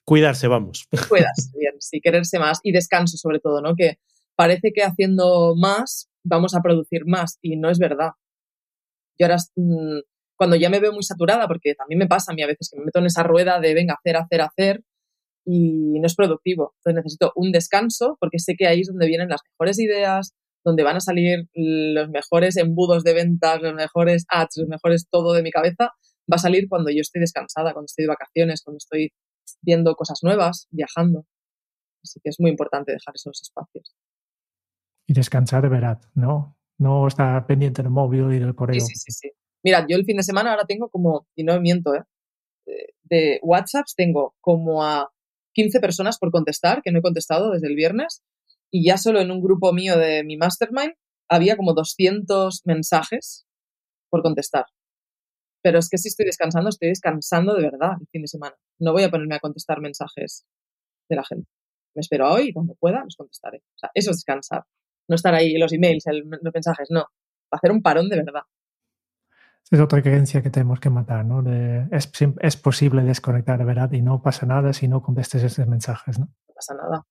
[0.05, 0.89] Cuidarse, vamos.
[1.09, 3.75] Cuidarse, bien, sí, quererse más y descanso sobre todo, ¿no?
[3.77, 3.99] Que
[4.35, 8.11] parece que haciendo más vamos a producir más y no es verdad.
[9.18, 10.01] Yo ahora, mm,
[10.37, 12.79] cuando ya me veo muy saturada, porque también me pasa a mí a veces que
[12.79, 14.81] me meto en esa rueda de venga, hacer, hacer, hacer,
[15.45, 16.75] y no es productivo.
[16.79, 20.85] Entonces necesito un descanso porque sé que ahí es donde vienen las mejores ideas, donde
[20.85, 25.43] van a salir los mejores embudos de ventas, los mejores ads, los mejores todo de
[25.43, 25.91] mi cabeza,
[26.31, 29.11] va a salir cuando yo estoy descansada, cuando estoy de vacaciones, cuando estoy
[29.61, 31.27] viendo cosas nuevas, viajando.
[32.05, 33.95] Así que es muy importante dejar esos espacios.
[35.07, 36.57] Y descansar de verdad, ¿no?
[36.78, 38.80] No estar pendiente del móvil y del correo.
[38.80, 39.30] Sí, sí, sí, sí.
[39.64, 42.05] Mira, yo el fin de semana ahora tengo como, y no miento, ¿eh?
[43.03, 45.12] De WhatsApps tengo como a
[45.55, 48.22] 15 personas por contestar, que no he contestado desde el viernes,
[48.70, 50.94] y ya solo en un grupo mío de mi mastermind
[51.28, 53.46] había como 200 mensajes
[54.11, 54.66] por contestar.
[55.62, 58.57] Pero es que si estoy descansando, estoy descansando de verdad el fin de semana.
[58.80, 60.44] No voy a ponerme a contestar mensajes
[61.09, 61.48] de la gente.
[61.94, 63.59] Me espero hoy y cuando pueda los contestaré.
[63.59, 64.64] O sea, eso es descansar.
[65.13, 67.07] No estar ahí los emails, los mensajes, no.
[67.51, 68.43] Hacer un parón de verdad.
[69.71, 71.43] Es otra creencia que tenemos que matar, ¿no?
[71.91, 72.11] es,
[72.41, 76.27] es, posible desconectar de verdad y no pasa nada si no contestes esos mensajes, ¿no?
[76.49, 77.07] No pasa nada.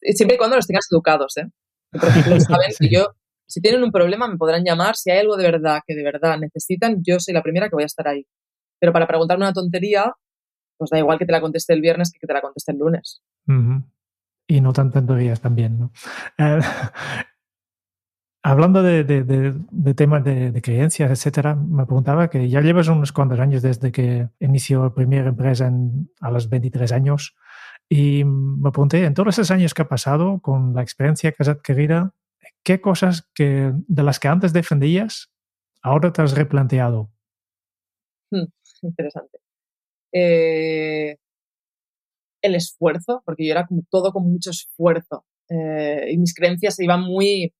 [0.00, 1.50] Siempre y cuando los tengas educados, ¿eh?
[1.90, 3.14] Por ejemplo, saben que yo
[3.48, 4.96] si tienen un problema, me podrán llamar.
[4.96, 7.84] Si hay algo de verdad que de verdad necesitan, yo soy la primera que voy
[7.84, 8.26] a estar ahí.
[8.78, 10.12] Pero para preguntarme una tontería,
[10.76, 12.78] pues da igual que te la conteste el viernes que que te la conteste el
[12.78, 13.22] lunes.
[14.48, 15.92] Y no tan tonterías también, ¿no?
[16.38, 16.60] Eh,
[18.50, 23.60] hablando de, de, temas de, creencias, etcétera, me preguntaba que ya llevas unos cuantos años
[23.60, 25.72] desde que inició la primera empresa
[26.20, 27.34] a los 23 años.
[27.88, 31.48] Y me pregunté, en todos esos años que ha pasado, con la experiencia que has
[31.48, 32.14] adquirido,
[32.62, 35.32] ¿qué cosas que, de las que antes defendías
[35.82, 37.10] ahora te has replanteado?
[38.30, 38.46] Hmm,
[38.82, 39.38] interesante.
[40.12, 41.16] Eh,
[42.42, 46.84] el esfuerzo, porque yo era como todo con mucho esfuerzo eh, y mis creencias se
[46.84, 47.52] iban muy...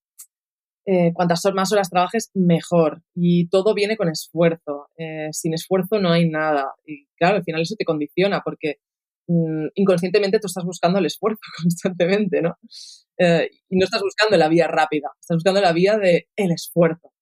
[0.87, 3.03] Eh, cuantas más horas trabajes, mejor.
[3.15, 4.89] Y todo viene con esfuerzo.
[5.33, 6.75] sin esfuerzo no hay nada.
[6.87, 8.77] Y claro, al final eso te condiciona porque
[9.27, 12.57] mm, inconscientemente tú estás buscando el esfuerzo constantemente, ¿no?
[13.19, 17.13] Eh, y no estás buscando la vía rápida, estás buscando la vía del el esfuerzo.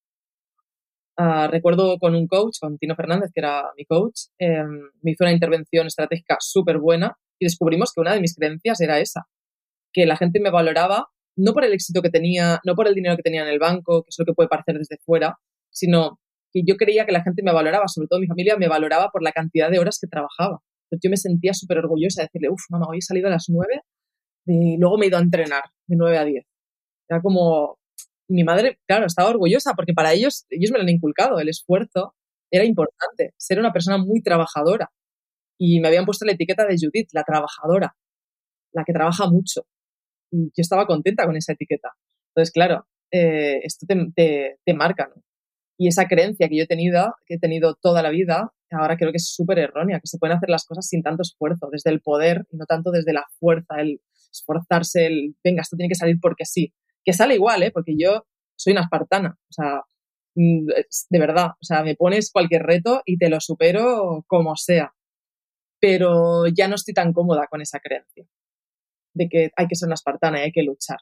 [1.16, 5.22] Ah, recuerdo con un coach, con Tino Fernández, que era mi coach, em, me hizo
[5.22, 9.26] una intervención estratégica súper buena y descubrimos que una de mis creencias era esa,
[9.92, 13.16] que la gente me valoraba no por el éxito que tenía, no por el dinero
[13.16, 15.38] que tenía en el banco, que es lo que puede parecer desde fuera,
[15.70, 16.20] sino
[16.52, 19.22] que yo creía que la gente me valoraba, sobre todo mi familia me valoraba por
[19.22, 20.60] la cantidad de horas que trabajaba.
[20.84, 23.46] Entonces yo me sentía súper orgullosa de decirle, uff, mamá, hoy he salido a las
[23.48, 23.82] nueve
[24.46, 26.44] y luego me he ido a entrenar de 9 a 10.
[27.08, 27.78] Era como,
[28.28, 32.14] mi madre, claro, estaba orgullosa porque para ellos, ellos me lo han inculcado, el esfuerzo
[32.50, 34.90] era importante, ser una persona muy trabajadora.
[35.58, 37.96] Y me habían puesto la etiqueta de Judith, la trabajadora,
[38.72, 39.66] la que trabaja mucho.
[40.34, 41.92] Yo estaba contenta con esa etiqueta.
[42.34, 45.10] Entonces, claro, eh, esto te, marca.
[45.78, 49.12] Y esa creencia que yo he tenido, que he tenido toda la vida, ahora creo
[49.12, 52.00] que es súper errónea, que se pueden hacer las cosas sin tanto esfuerzo, desde el
[52.00, 54.00] poder y no tanto desde la fuerza, el
[54.32, 56.72] esforzarse, el, venga, esto tiene que salir porque sí.
[57.04, 57.70] Que sale igual, ¿eh?
[57.72, 58.24] Porque yo
[58.56, 59.82] soy una espartana, o sea,
[60.34, 60.66] mm,
[61.10, 64.92] de verdad, o sea, me pones cualquier reto y te lo supero como sea.
[65.80, 68.26] Pero ya no estoy tan cómoda con esa creencia
[69.14, 70.98] de que hay que ser una espartana y hay que luchar.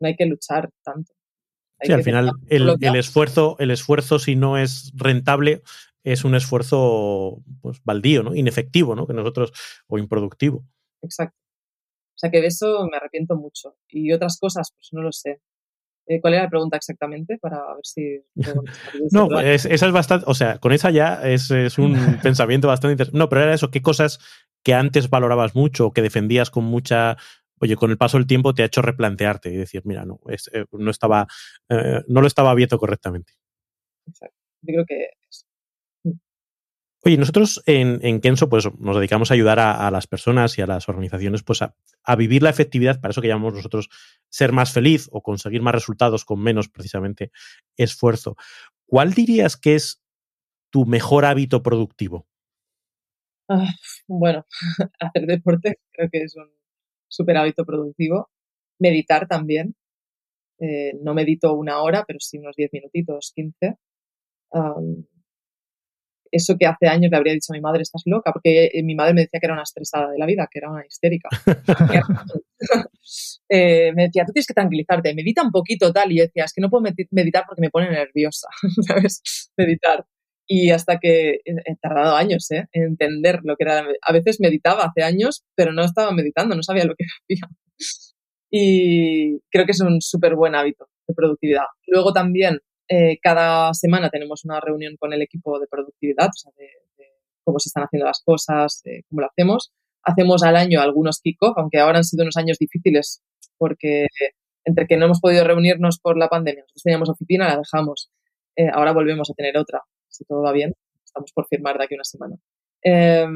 [0.00, 1.14] No hay que luchar tanto.
[1.80, 5.62] sí, al final el, el, esfuerzo, el esfuerzo, si no es rentable,
[6.04, 8.34] es un esfuerzo pues, baldío, ¿no?
[8.34, 9.06] Inefectivo, ¿no?
[9.06, 9.52] Que nosotros,
[9.88, 10.64] o improductivo.
[11.02, 11.36] Exacto.
[12.16, 13.76] O sea que de eso me arrepiento mucho.
[13.88, 15.40] Y otras cosas, pues no lo sé.
[16.06, 17.38] Eh, ¿Cuál era la pregunta exactamente?
[17.38, 18.22] Para ver si.
[19.12, 20.24] no, esa es bastante.
[20.28, 23.18] O sea, con esa ya es, un pensamiento bastante interesante.
[23.18, 23.70] No, pero era eso.
[23.70, 24.20] ¿Qué cosas
[24.66, 27.16] que antes valorabas mucho o que defendías con mucha.
[27.60, 30.64] Oye, con el paso del tiempo te ha hecho replantearte y decir, mira, no, eh,
[30.72, 31.28] no estaba.
[31.68, 33.34] Eh, no lo estaba abierto correctamente.
[34.08, 34.36] Exacto.
[34.62, 35.10] Yo creo que
[37.04, 40.62] Oye, nosotros en, en, Kenso pues, nos dedicamos a ayudar a, a, las personas y
[40.62, 43.88] a las organizaciones pues, a, a, vivir la efectividad, para eso que llamamos nosotros
[44.28, 47.30] ser más feliz o conseguir más resultados con menos precisamente
[47.76, 48.34] esfuerzo.
[48.84, 50.02] ¿Cuál dirías que es
[50.70, 52.26] tu mejor hábito productivo?
[53.48, 53.68] Ah,
[54.08, 54.44] bueno,
[55.00, 56.50] hacer deporte creo que es un
[57.08, 58.28] súper hábito productivo.
[58.78, 59.74] Meditar también.
[60.60, 63.76] Eh, no medito una hora, pero sí unos 10 minutitos, 15.
[64.52, 65.04] Um,
[66.30, 68.94] eso que hace años le habría dicho a mi madre, estás loca, porque eh, mi
[68.94, 71.28] madre me decía que era una estresada de la vida, que era una histérica.
[73.48, 76.52] eh, me decía, tú tienes que tranquilizarte, medita un poquito tal, y yo decía, es
[76.52, 78.48] que no puedo meditar porque me pone nerviosa,
[78.86, 79.50] ¿sabes?
[79.56, 80.04] Meditar.
[80.46, 82.66] Y hasta que he tardado años ¿eh?
[82.72, 83.84] en entender lo que era.
[84.02, 87.48] A veces meditaba hace años, pero no estaba meditando, no sabía lo que hacía.
[88.50, 91.64] Y creo que es un súper buen hábito de productividad.
[91.86, 96.52] Luego también eh, cada semana tenemos una reunión con el equipo de productividad, o sea,
[96.56, 97.10] de, de
[97.42, 99.72] cómo se están haciendo las cosas, eh, cómo lo hacemos.
[100.04, 103.22] Hacemos al año algunos kick-off, aunque ahora han sido unos años difíciles
[103.58, 104.06] porque
[104.64, 108.10] entre que no hemos podido reunirnos por la pandemia, nosotros teníamos oficina, la dejamos,
[108.56, 109.82] eh, ahora volvemos a tener otra,
[110.16, 110.72] si todo va bien,
[111.04, 112.36] estamos por firmar de aquí una semana.
[112.82, 113.26] Eh,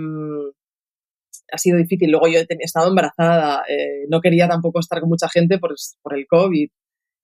[1.53, 2.11] ha sido difícil.
[2.11, 6.15] Luego yo he, estado embarazada, eh, no quería tampoco estar con mucha gente por, por
[6.17, 6.69] el COVID.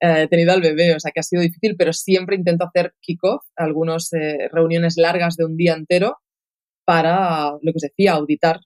[0.01, 2.95] Eh, he tenido al bebé, o sea que ha sido difícil, pero siempre intento hacer
[3.01, 6.19] kick-off, algunas eh, reuniones largas de un día entero
[6.85, 8.61] para, lo que os decía, auditar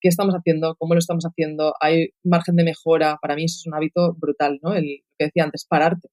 [0.00, 3.18] qué estamos haciendo, cómo lo estamos haciendo, hay margen de mejora.
[3.22, 4.74] Para mí eso es un hábito brutal, ¿no?
[4.74, 6.08] El lo que decía antes, pararte.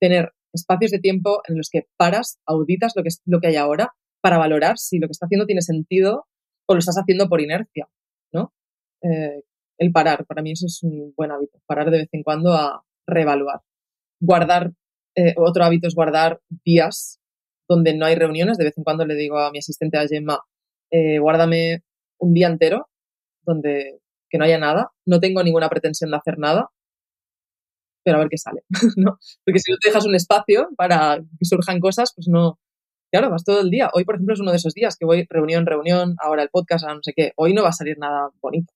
[0.00, 3.56] Tener espacios de tiempo en los que paras, auditas lo que, es, lo que hay
[3.56, 6.26] ahora para valorar si lo que está haciendo tiene sentido
[6.66, 7.88] o lo estás haciendo por inercia,
[8.32, 8.52] ¿no?
[9.02, 9.42] Eh,
[9.78, 12.84] el parar, para mí eso es un buen hábito, parar de vez en cuando a
[13.06, 13.60] reevaluar.
[14.20, 14.72] Guardar,
[15.16, 17.18] eh, otro hábito es guardar días
[17.68, 20.40] donde no hay reuniones, de vez en cuando le digo a mi asistente a Gemma,
[20.90, 21.82] eh, guárdame
[22.18, 22.88] un día entero
[23.42, 26.70] donde que no haya nada, no tengo ninguna pretensión de hacer nada,
[28.04, 28.62] pero a ver qué sale,
[28.96, 29.18] ¿no?
[29.44, 32.58] Porque si no te dejas un espacio para que surjan cosas, pues no,
[33.10, 33.90] claro, vas todo el día.
[33.92, 36.84] Hoy, por ejemplo, es uno de esos días que voy reunión, reunión, ahora el podcast,
[36.84, 37.32] ahora no sé qué.
[37.36, 38.72] Hoy no va a salir nada bonito.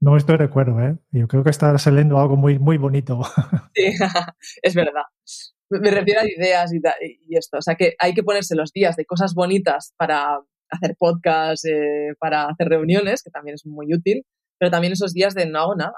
[0.00, 0.96] No estoy de acuerdo, ¿eh?
[1.12, 3.20] Yo creo que está saliendo algo muy, muy bonito.
[3.74, 3.92] Sí,
[4.62, 5.04] es verdad.
[5.70, 6.80] Me refiero a ideas y,
[7.28, 7.58] y, esto.
[7.58, 12.14] O sea, que hay que ponerse los días de cosas bonitas para hacer podcast, eh,
[12.18, 14.24] para hacer reuniones, que también es muy útil,
[14.58, 15.94] pero también esos días de no hago nada.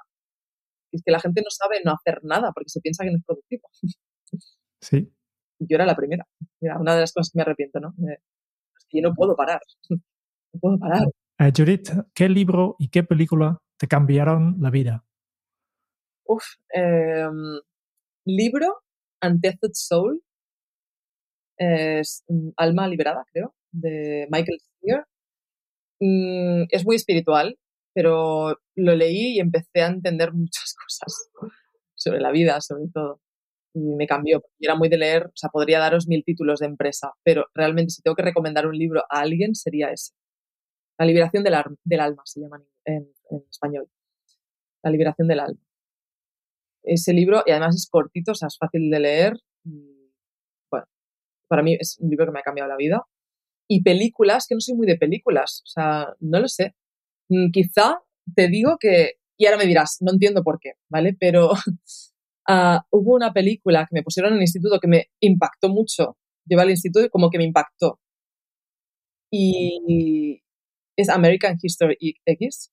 [0.95, 3.25] Es que la gente no sabe no hacer nada porque se piensa que no es
[3.25, 3.69] productivo.
[4.81, 5.13] Sí,
[5.59, 6.27] yo era la primera.
[6.61, 7.95] Mira, una de las cosas que me arrepiento, ¿no?
[8.09, 9.61] Es que yo no puedo parar.
[10.53, 11.03] No puedo parar.
[11.41, 15.05] Uh, Judith, ¿qué libro y qué película te cambiaron la vida?
[16.27, 17.27] Uf, eh,
[18.25, 18.85] libro
[19.21, 20.23] Untethered Soul,
[21.57, 22.25] es
[22.57, 25.05] Alma Liberada, creo, de Michael Singer.
[25.99, 27.59] Mm, es muy espiritual,
[27.95, 31.31] pero lo leí y empecé a entender muchas cosas
[31.95, 33.21] sobre la vida, sobre todo
[33.75, 34.43] y me cambió.
[34.61, 38.03] Era muy de leer, o sea, podría daros mil títulos de empresa, pero realmente si
[38.03, 40.13] tengo que recomendar un libro a alguien sería ese.
[40.97, 43.11] La liberación del, del alma se llama en,
[43.51, 43.89] español.
[44.83, 45.61] La liberación del alma.
[46.85, 49.35] Ese libro, y además es cortito, o sea, es fácil de leer.
[50.71, 50.87] Bueno,
[51.49, 53.03] para mí es un libro que me ha cambiado la vida.
[53.67, 56.75] Y películas, que no soy muy de películas, o sea, no lo sé.
[57.29, 58.01] Mm, quizá
[58.35, 61.17] te digo que, y ahora me dirás, no entiendo por qué, ¿vale?
[61.19, 61.51] Pero
[62.49, 66.17] Uh, hubo una película que me pusieron en el instituto que me impactó mucho.
[66.47, 67.99] Lleva al instituto como que me impactó.
[69.31, 70.43] Y
[70.97, 71.97] es American History
[72.27, 72.71] X.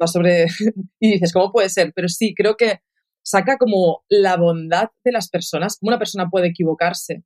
[0.00, 0.46] Va sobre...
[1.00, 1.92] y dices, ¿cómo puede ser?
[1.94, 2.80] Pero sí, creo que
[3.24, 7.24] saca como la bondad de las personas, cómo una persona puede equivocarse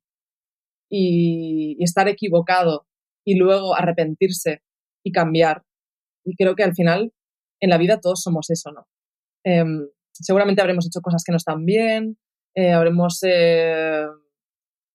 [0.89, 2.87] y estar equivocado
[3.25, 4.61] y luego arrepentirse
[5.05, 5.63] y cambiar.
[6.29, 7.11] Y creo que al final
[7.59, 8.87] en la vida todos somos eso, ¿no?
[9.45, 12.17] Um, seguramente habremos hecho cosas que no están bien,
[12.55, 14.05] eh, habremos, eh,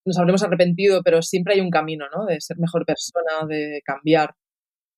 [0.05, 2.26] nos habremos arrepentido, pero siempre hay un camino, ¿no?
[2.26, 4.35] De ser mejor persona, de cambiar.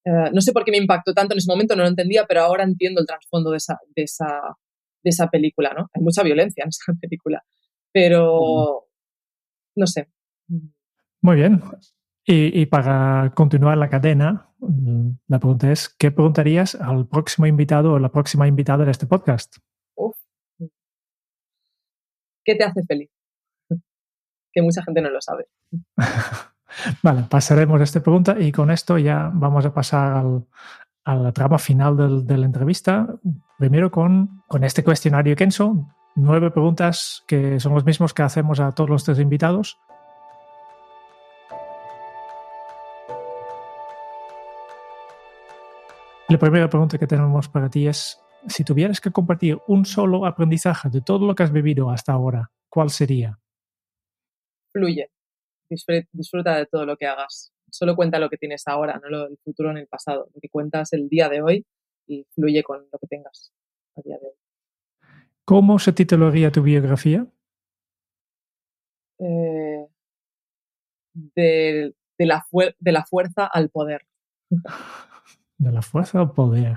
[0.05, 2.43] Eh, no sé por qué me impactó tanto en ese momento, no lo entendía, pero
[2.43, 4.27] ahora entiendo el trasfondo de esa, de, esa,
[5.03, 5.89] de esa película, ¿no?
[5.95, 7.43] Hay mucha violencia en esa película,
[7.93, 8.89] pero
[9.77, 10.09] no sé.
[11.23, 11.61] Muy bien.
[12.27, 14.51] Y, y, para continuar la cadena,
[15.29, 19.57] la pregunta es, ¿qué preguntarías al próximo invitado o la próxima invitada de este podcast?
[22.45, 23.11] ¿Qué te hace feliz?
[24.53, 25.47] que mucha gente no lo sabe.
[27.03, 30.47] vale, pasaremos a esta pregunta y con esto ya vamos a pasar al,
[31.05, 33.09] a la trama final del, de la entrevista.
[33.59, 38.73] Primero con, con este cuestionario Kenso, nueve preguntas que son los mismos que hacemos a
[38.73, 39.79] todos los tres invitados.
[46.37, 50.91] La primera pregunta que tenemos para ti es, si tuvieras que compartir un solo aprendizaje
[50.91, 53.41] de todo lo que has vivido hasta ahora, ¿cuál sería?
[54.71, 55.11] Fluye.
[55.67, 57.55] Disfruta de todo lo que hagas.
[57.71, 60.29] Solo cuenta lo que tienes ahora, no el futuro en el pasado.
[60.35, 61.65] Lo que cuentas el día de hoy
[62.07, 63.55] y fluye con lo que tengas
[63.97, 64.35] a día de hoy.
[65.47, 67.27] ¿Cómo se titularía tu biografía?
[69.21, 69.87] Eh,
[71.15, 72.45] de, la
[72.79, 74.07] de la fuerza al poder.
[75.59, 76.77] De la fuerza al poder.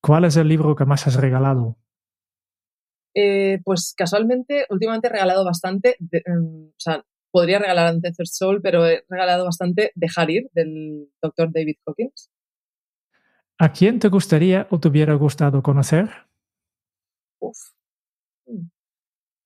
[0.00, 1.76] ¿Cuál es el libro que más has regalado?
[3.14, 5.96] Eh, pues casualmente, últimamente he regalado bastante.
[6.10, 11.50] Em, o sea, podría regalar Antezer Soul, pero he regalado bastante Dejar ir del doctor
[11.52, 12.30] David Hawkins.
[13.58, 16.10] ¿A quién te gustaría o te hubiera gustado conocer?
[17.40, 17.58] Uf.
[18.46, 18.68] Mm.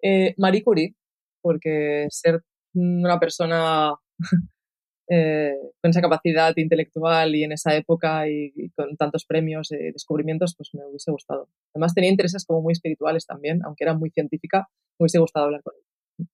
[0.02, 0.94] Eh, Marie Curie,
[1.40, 2.42] porque ser
[2.74, 3.94] una persona
[5.08, 10.54] eh, con esa capacidad intelectual y en esa época y, con tantos premios y descubrimientos,
[10.56, 11.48] pues me hubiese gustado.
[11.74, 15.62] Además tenía intereses como muy espirituales también, aunque era muy científica, me hubiese gustado hablar
[15.62, 16.26] con él.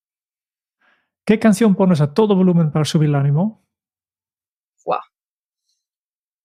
[1.26, 3.64] ¿Qué canción pones a todo volumen para subir el ánimo?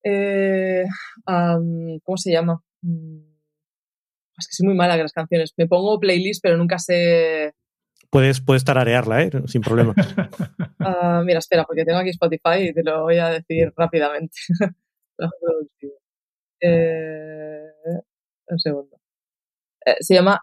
[0.03, 0.85] Eh,
[1.25, 2.61] ¿Cómo se llama?
[2.81, 3.19] Mm,
[4.37, 5.53] es que soy muy mala con las canciones.
[5.57, 7.53] Me pongo playlist, pero nunca sé
[8.09, 9.31] puedes, puedes tararearla, ¿eh?
[9.45, 9.93] sin problema.
[10.81, 14.39] Ah, mira, espera, porque tengo aquí Spotify y te lo voy a decir rápidamente.
[16.61, 17.65] eh,
[18.47, 18.97] un segundo.
[19.85, 20.41] Eh, se llama,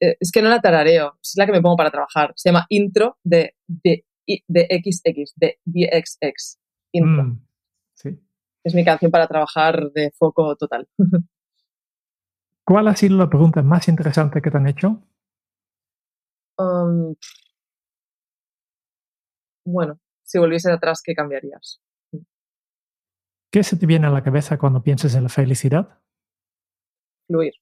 [0.00, 2.32] eh, es que no la tarareo, es la que me pongo para trabajar.
[2.34, 6.58] Se llama Intro de, de, de XX, de DXX.
[6.92, 7.24] Intro.
[7.24, 7.46] Mm,
[7.94, 8.18] sí.
[8.64, 10.88] Es mi canción para trabajar de foco total.
[12.64, 15.02] ¿Cuál ha sido la pregunta más interesante que te han hecho?
[19.64, 21.80] Bueno, si volvieses atrás, ¿qué cambiarías?
[22.12, 22.18] Mm.
[23.52, 26.00] ¿Qué se te viene a la cabeza cuando piensas en la felicidad?
[27.26, 27.54] Fluir.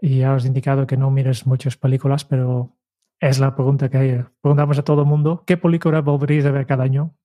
[0.00, 2.76] Y ya has indicado que no mires muchas películas, pero
[3.20, 5.42] es la pregunta que preguntamos a todo el mundo.
[5.46, 7.16] ¿Qué película volverías a ver cada año?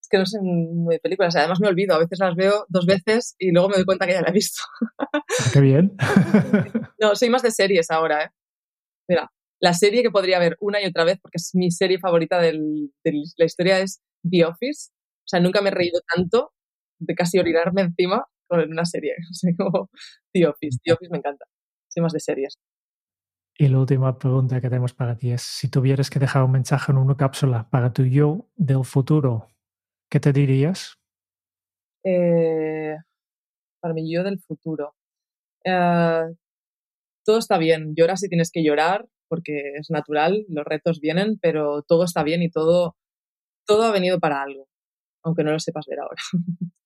[0.00, 1.36] Es que no sé muy de películas.
[1.36, 1.94] Además me olvido.
[1.94, 4.32] A veces las veo dos veces y luego me doy cuenta que ya la he
[4.32, 4.62] visto.
[4.98, 5.20] Ah,
[5.52, 5.96] qué bien.
[7.00, 8.30] no, soy más de series ahora, ¿eh?
[9.08, 9.30] Mira,
[9.66, 12.52] la serie que podría ver una y otra vez, porque es mi serie favorita de
[13.02, 14.90] la historia, es The Office.
[14.92, 16.52] O sea, nunca me he reído tanto
[17.00, 19.14] de casi orinarme encima con una serie.
[19.58, 19.90] O
[20.32, 20.78] The Office.
[20.84, 21.46] The Office me encanta.
[21.88, 22.60] Soy más de series.
[23.58, 26.92] Y la última pregunta que tenemos para ti es, si tuvieras que dejar un mensaje
[26.92, 29.48] en una cápsula para tu yo del futuro,
[30.08, 30.96] ¿qué te dirías?
[32.04, 32.94] Eh,
[33.80, 34.94] para mi yo del futuro.
[35.64, 36.34] Eh,
[37.24, 41.82] todo está bien, llora si tienes que llorar, porque es natural, los retos vienen, pero
[41.82, 42.96] todo está bien y todo,
[43.66, 44.68] todo ha venido para algo,
[45.22, 46.22] aunque no lo sepas ver ahora.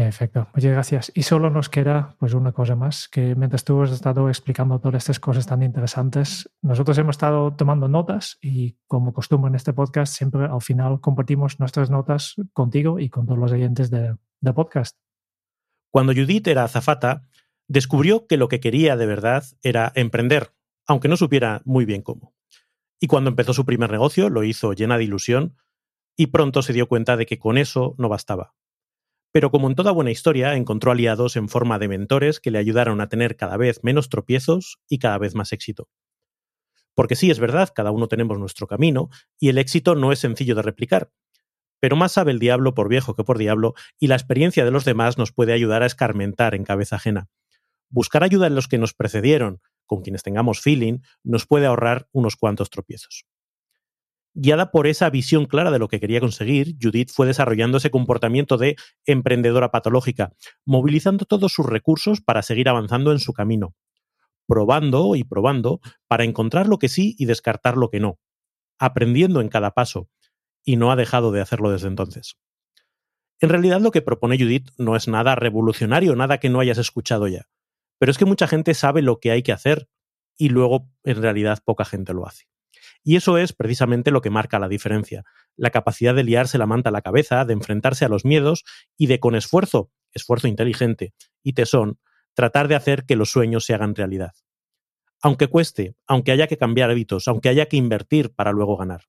[0.00, 1.12] Perfecto, muchas gracias.
[1.14, 5.02] Y solo nos queda pues una cosa más, que mientras tú has estado explicando todas
[5.02, 10.16] estas cosas tan interesantes, nosotros hemos estado tomando notas y como costumbre en este podcast,
[10.16, 14.96] siempre al final compartimos nuestras notas contigo y con todos los oyentes de, de podcast.
[15.92, 17.26] Cuando Judith era azafata,
[17.68, 20.54] descubrió que lo que quería de verdad era emprender
[20.90, 22.34] aunque no supiera muy bien cómo.
[22.98, 25.56] Y cuando empezó su primer negocio lo hizo llena de ilusión
[26.16, 28.56] y pronto se dio cuenta de que con eso no bastaba.
[29.30, 33.00] Pero como en toda buena historia, encontró aliados en forma de mentores que le ayudaron
[33.00, 35.88] a tener cada vez menos tropiezos y cada vez más éxito.
[36.96, 40.56] Porque sí, es verdad, cada uno tenemos nuestro camino y el éxito no es sencillo
[40.56, 41.12] de replicar.
[41.78, 44.84] Pero más sabe el diablo por viejo que por diablo y la experiencia de los
[44.84, 47.28] demás nos puede ayudar a escarmentar en cabeza ajena.
[47.90, 49.60] Buscar ayuda en los que nos precedieron
[49.90, 53.26] con quienes tengamos feeling, nos puede ahorrar unos cuantos tropiezos.
[54.34, 58.56] Guiada por esa visión clara de lo que quería conseguir, Judith fue desarrollando ese comportamiento
[58.56, 60.32] de emprendedora patológica,
[60.64, 63.74] movilizando todos sus recursos para seguir avanzando en su camino,
[64.46, 68.20] probando y probando para encontrar lo que sí y descartar lo que no,
[68.78, 70.08] aprendiendo en cada paso,
[70.64, 72.36] y no ha dejado de hacerlo desde entonces.
[73.40, 77.26] En realidad lo que propone Judith no es nada revolucionario, nada que no hayas escuchado
[77.26, 77.48] ya.
[78.00, 79.90] Pero es que mucha gente sabe lo que hay que hacer
[80.38, 82.46] y luego en realidad poca gente lo hace.
[83.02, 85.24] Y eso es precisamente lo que marca la diferencia,
[85.54, 88.64] la capacidad de liarse la manta a la cabeza, de enfrentarse a los miedos
[88.96, 91.98] y de con esfuerzo, esfuerzo inteligente y tesón,
[92.32, 94.32] tratar de hacer que los sueños se hagan realidad.
[95.20, 99.08] Aunque cueste, aunque haya que cambiar hábitos, aunque haya que invertir para luego ganar.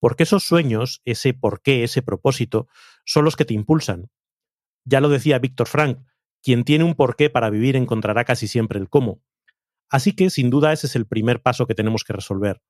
[0.00, 2.68] Porque esos sueños, ese porqué, ese propósito,
[3.04, 4.10] son los que te impulsan.
[4.84, 5.98] Ya lo decía Víctor Frank,
[6.42, 9.22] quien tiene un porqué para vivir encontrará casi siempre el cómo.
[9.88, 12.60] Así que, sin duda, ese es el primer paso que tenemos que resolver.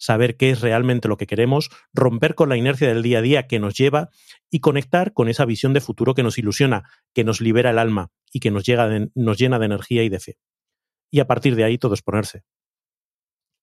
[0.00, 3.46] saber qué es realmente lo que queremos, romper con la inercia del día a día
[3.48, 4.10] que nos lleva
[4.48, 8.12] y conectar con esa visión de futuro que nos ilusiona, que nos libera el alma
[8.32, 10.38] y que nos, llena de energía y de fe.
[11.10, 12.44] Y a partir de ahí todo es ponerse.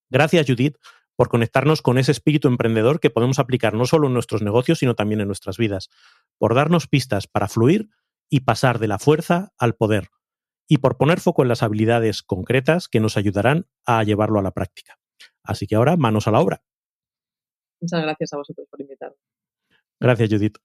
[0.09, 0.75] Gracias, Judith,
[1.15, 4.93] por conectarnos con ese espíritu emprendedor que podemos aplicar no solo en nuestros negocios, sino
[4.93, 5.89] también en nuestras vidas,
[6.37, 7.87] por darnos pistas para fluir
[8.29, 10.09] y pasar de la fuerza al poder,
[10.67, 14.51] y por poner foco en las habilidades concretas que nos ayudarán a llevarlo a la
[14.51, 14.99] práctica.
[15.43, 16.61] Así que ahora, manos a la obra.
[17.79, 19.17] Muchas gracias a vosotros por invitarme.
[19.99, 20.57] Gracias, Judith.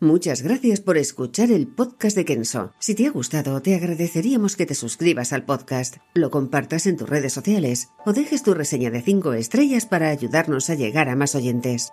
[0.00, 2.72] Muchas gracias por escuchar el podcast de Kenso.
[2.80, 7.08] Si te ha gustado, te agradeceríamos que te suscribas al podcast, lo compartas en tus
[7.08, 11.34] redes sociales o dejes tu reseña de 5 estrellas para ayudarnos a llegar a más
[11.34, 11.92] oyentes.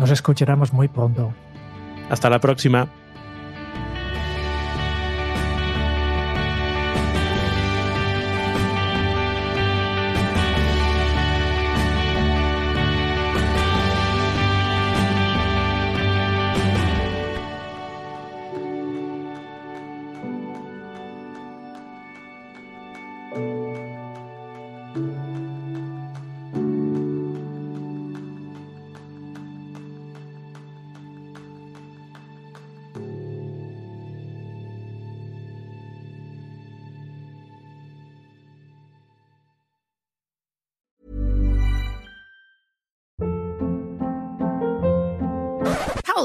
[0.00, 1.32] Nos escucharemos muy pronto.
[2.08, 2.88] Hasta la próxima.